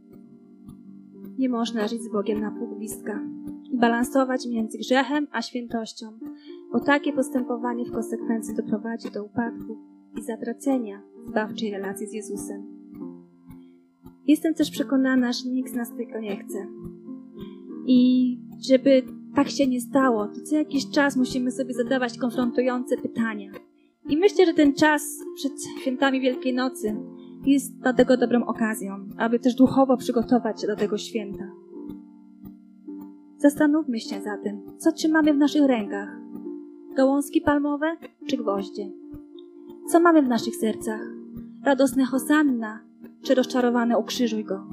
Nie 1.39 1.49
można 1.49 1.89
żyć 1.89 2.03
z 2.03 2.13
Bogiem 2.13 2.41
na 2.41 2.51
półgwistka 2.51 3.21
i 3.71 3.79
balansować 3.79 4.47
między 4.47 4.79
grzechem 4.79 5.27
a 5.31 5.43
świętością, 5.43 6.07
bo 6.73 6.81
takie 6.81 7.13
postępowanie 7.13 7.85
w 7.85 7.93
konsekwencji 7.93 8.55
doprowadzi 8.55 9.11
do 9.11 9.25
upadku 9.25 9.79
i 10.19 10.23
zatracenia 10.23 11.03
zbawczej 11.29 11.71
relacji 11.71 12.07
z 12.07 12.13
Jezusem. 12.13 12.63
Jestem 14.27 14.55
też 14.55 14.71
przekonana, 14.71 15.33
że 15.33 15.49
nikt 15.49 15.73
z 15.73 15.75
nas 15.75 15.97
tego 15.97 16.21
nie 16.21 16.37
chce. 16.37 16.67
I 17.87 18.39
żeby 18.69 19.03
tak 19.35 19.49
się 19.49 19.67
nie 19.67 19.81
stało, 19.81 20.27
to 20.27 20.41
co 20.41 20.57
jakiś 20.57 20.91
czas 20.91 21.17
musimy 21.17 21.51
sobie 21.51 21.75
zadawać 21.75 22.19
konfrontujące 22.19 22.97
pytania. 22.97 23.53
I 24.09 24.17
myślę, 24.17 24.47
że 24.47 24.55
ten 24.55 24.75
czas 24.75 25.03
przed 25.37 25.53
świętami 25.81 26.21
Wielkiej 26.21 26.55
Nocy 26.55 26.97
jest 27.47 27.79
dlatego 27.79 28.17
dobrą 28.17 28.45
okazją, 28.45 29.09
aby 29.19 29.39
też 29.39 29.55
duchowo 29.55 29.97
przygotować 29.97 30.61
się 30.61 30.67
do 30.67 30.77
tego 30.77 30.99
święta. 30.99 31.51
Zastanówmy 33.39 34.01
się 34.01 34.21
zatem, 34.21 34.63
co 34.79 34.93
trzymamy 34.93 35.33
w 35.33 35.39
naszych 35.39 35.67
rękach. 35.67 36.09
Gałązki 36.97 37.41
palmowe 37.41 37.97
czy 38.27 38.37
gwoździe? 38.37 38.91
Co 39.89 40.01
mamy 40.01 40.23
w 40.23 40.29
naszych 40.29 40.57
sercach? 40.57 41.01
Radosne 41.65 42.05
hosanna 42.05 42.81
czy 43.23 43.35
rozczarowane 43.35 43.99
ukrzyżuj 43.99 44.45
go. 44.45 44.67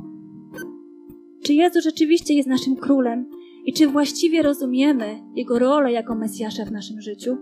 Czy 1.43 1.53
Jezus 1.53 1.83
rzeczywiście 1.83 2.33
jest 2.33 2.49
naszym 2.49 2.75
królem 2.75 3.25
i 3.65 3.73
czy 3.73 3.87
właściwie 3.87 4.41
rozumiemy 4.41 5.19
Jego 5.35 5.59
rolę 5.59 5.91
jako 5.91 6.15
Mesjasza 6.15 6.65
w 6.65 6.71
naszym 6.71 7.01
życiu? 7.01 7.37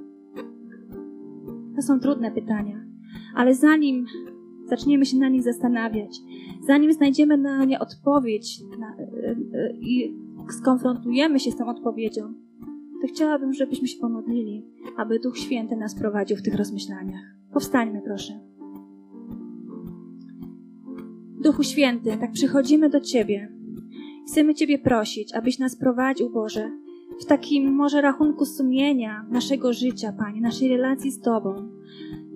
To 1.76 1.82
są 1.82 2.00
trudne 2.00 2.32
pytania, 2.32 2.86
ale 3.36 3.56
zanim 3.56 4.06
zaczniemy 4.70 5.06
się 5.06 5.18
na 5.18 5.30
nich 5.30 5.44
zastanawiać, 5.44 6.20
zanim 6.68 6.94
znajdziemy 6.94 7.38
na 7.38 7.66
nie 7.66 7.80
odpowiedź 7.80 8.62
na, 8.80 8.96
y, 8.96 9.08
y, 9.58 9.78
i 9.82 10.14
skonfrontujemy 10.50 11.40
się 11.40 11.52
z 11.52 11.58
tą 11.58 11.68
odpowiedzią, 11.70 12.34
to 13.02 13.08
chciałabym, 13.08 13.54
żebyśmy 13.54 13.88
się 13.88 14.00
pomodlili, 14.00 14.66
aby 14.98 15.20
Duch 15.20 15.38
Święty 15.38 15.76
nas 15.76 15.96
prowadził 15.96 16.38
w 16.38 16.42
tych 16.42 16.56
rozmyślaniach. 16.56 17.22
Powstańmy, 17.54 18.02
proszę. 18.06 18.40
Duchu 21.44 21.64
Święty, 21.64 22.18
tak 22.18 22.32
przychodzimy 22.32 22.90
do 22.90 23.02
Ciebie. 23.02 23.52
Chcemy 24.28 24.54
Ciebie 24.54 24.80
prosić, 24.80 25.36
abyś 25.36 25.60
nas 25.60 25.76
prowadził, 25.76 26.30
Boże, 26.30 26.72
w 27.20 27.26
takim 27.26 27.74
może 27.74 28.02
rachunku 28.02 28.46
sumienia 28.46 29.26
naszego 29.30 29.74
życia, 29.74 30.14
Panie, 30.20 30.42
naszej 30.42 30.70
relacji 30.70 31.12
z 31.12 31.22
Tobą. 31.22 31.56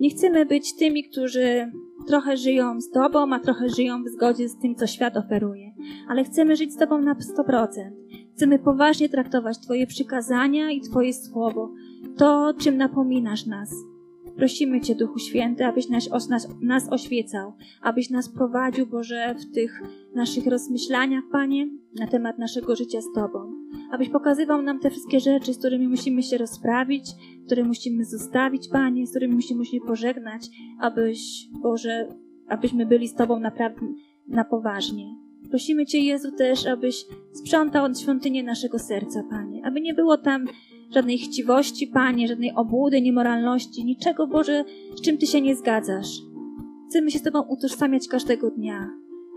Nie 0.00 0.10
chcemy 0.10 0.46
być 0.46 0.76
tymi, 0.76 1.04
którzy 1.04 1.72
trochę 2.06 2.36
żyją 2.36 2.80
z 2.80 2.90
Tobą, 2.90 3.32
a 3.32 3.38
trochę 3.38 3.68
żyją 3.68 4.04
w 4.04 4.08
zgodzie 4.08 4.48
z 4.48 4.58
tym, 4.58 4.74
co 4.74 4.86
świat 4.86 5.16
oferuje. 5.16 5.70
Ale 6.08 6.24
chcemy 6.24 6.56
żyć 6.56 6.72
z 6.72 6.76
Tobą 6.76 6.98
na 6.98 7.14
100%. 7.14 7.66
Chcemy 8.36 8.58
poważnie 8.58 9.08
traktować 9.08 9.58
Twoje 9.58 9.86
przykazania 9.86 10.70
i 10.70 10.80
Twoje 10.80 11.14
słowo, 11.14 11.72
to, 12.16 12.54
czym 12.58 12.76
napominasz 12.76 13.46
nas. 13.46 13.91
Prosimy 14.42 14.80
Cię, 14.80 14.94
Duchu 14.94 15.18
Święty, 15.18 15.66
abyś 15.66 15.88
nas, 15.88 16.28
nas, 16.28 16.48
nas 16.60 16.92
oświecał, 16.92 17.52
abyś 17.82 18.10
nas 18.10 18.28
prowadził, 18.28 18.86
Boże, 18.86 19.34
w 19.34 19.54
tych 19.54 19.82
naszych 20.14 20.46
rozmyślaniach, 20.46 21.24
Panie, 21.32 21.68
na 22.00 22.06
temat 22.06 22.38
naszego 22.38 22.76
życia 22.76 23.00
z 23.00 23.12
Tobą. 23.14 23.52
Abyś 23.92 24.08
pokazywał 24.08 24.62
nam 24.62 24.80
te 24.80 24.90
wszystkie 24.90 25.20
rzeczy, 25.20 25.54
z 25.54 25.58
którymi 25.58 25.88
musimy 25.88 26.22
się 26.22 26.38
rozprawić, 26.38 27.04
które 27.46 27.64
musimy 27.64 28.04
zostawić, 28.04 28.68
Panie, 28.68 29.06
z 29.06 29.10
którymi 29.10 29.34
musimy 29.34 29.64
się 29.64 29.80
pożegnać, 29.86 30.48
abyś, 30.80 31.48
Boże, 31.62 32.08
abyśmy 32.48 32.86
byli 32.86 33.08
z 33.08 33.14
Tobą 33.14 33.40
naprawdę 33.40 33.86
na 34.28 34.44
poważnie. 34.44 35.21
Prosimy 35.52 35.86
Cię, 35.86 35.98
Jezu, 35.98 36.32
też, 36.32 36.66
abyś 36.66 37.06
sprzątał 37.32 37.94
świątynię 37.94 38.42
naszego 38.42 38.78
serca, 38.78 39.24
Panie, 39.30 39.66
aby 39.66 39.80
nie 39.80 39.94
było 39.94 40.18
tam 40.18 40.44
żadnej 40.94 41.18
chciwości, 41.18 41.86
Panie, 41.86 42.28
żadnej 42.28 42.52
obłudy, 42.54 43.00
niemoralności, 43.00 43.84
niczego, 43.84 44.26
Boże, 44.26 44.64
z 44.96 45.00
czym 45.00 45.18
Ty 45.18 45.26
się 45.26 45.40
nie 45.40 45.56
zgadzasz. 45.56 46.08
Chcemy 46.88 47.10
się 47.10 47.18
z 47.18 47.22
Tobą 47.22 47.42
utożsamiać 47.42 48.08
każdego 48.08 48.50
dnia 48.50 48.90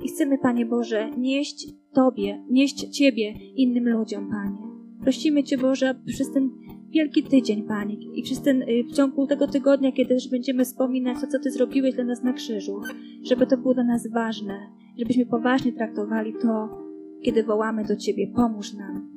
i 0.06 0.08
chcemy, 0.08 0.38
Panie 0.38 0.66
Boże, 0.66 1.12
nieść 1.18 1.68
Tobie, 1.94 2.44
nieść 2.50 2.98
Ciebie 2.98 3.34
innym 3.56 3.90
ludziom, 3.90 4.30
Panie. 4.30 4.58
Prosimy 5.02 5.44
Cię, 5.44 5.58
Boże, 5.58 5.96
przez 6.06 6.34
ten 6.34 6.50
wielki 6.90 7.24
tydzień, 7.24 7.64
Panie, 7.64 7.96
i 8.16 8.24
przez 8.24 8.42
ten, 8.42 8.62
y, 8.62 8.84
w 8.92 8.96
ciągu 8.96 9.28
tego 9.28 9.48
tygodnia, 9.48 9.92
kiedy 9.92 10.16
też 10.16 10.30
będziemy 10.30 10.66
wspominać 10.66 11.22
to, 11.22 11.28
co 11.28 11.40
Ty 11.40 11.52
zrobiłeś 11.52 11.96
dla 11.96 12.04
nas 12.04 12.24
na 12.24 12.34
krzyżu, 12.34 12.82
żeby 13.24 13.48
to 13.48 13.58
było 13.58 13.74
dla 13.74 13.84
nas 13.84 14.08
ważne, 14.08 14.85
żebyśmy 14.98 15.26
poważnie 15.26 15.74
traktowali 15.74 16.34
to, 16.42 16.82
kiedy 17.22 17.44
wołamy 17.44 17.84
do 17.84 17.96
Ciebie, 17.96 18.28
pomóż 18.36 18.74
nam. 18.74 19.08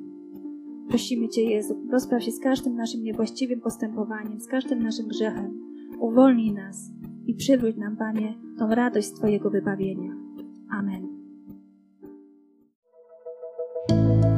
Prosimy 0.89 1.29
Cię, 1.29 1.43
Jezu, 1.43 1.85
rozpraw 1.91 2.23
się 2.23 2.31
z 2.31 2.39
każdym 2.39 2.75
naszym 2.75 3.03
niewłaściwym 3.03 3.61
postępowaniem, 3.61 4.39
z 4.39 4.47
każdym 4.47 4.83
naszym 4.83 5.07
grzechem. 5.07 5.59
Uwolnij 5.99 6.53
nas 6.53 6.91
i 7.25 7.33
przywróć 7.33 7.77
nam, 7.77 7.97
Panie, 7.97 8.33
tą 8.57 8.69
radość 8.69 9.07
z 9.07 9.13
Twojego 9.13 9.49
wybawienia. 9.49 10.15
Amen. 10.69 11.08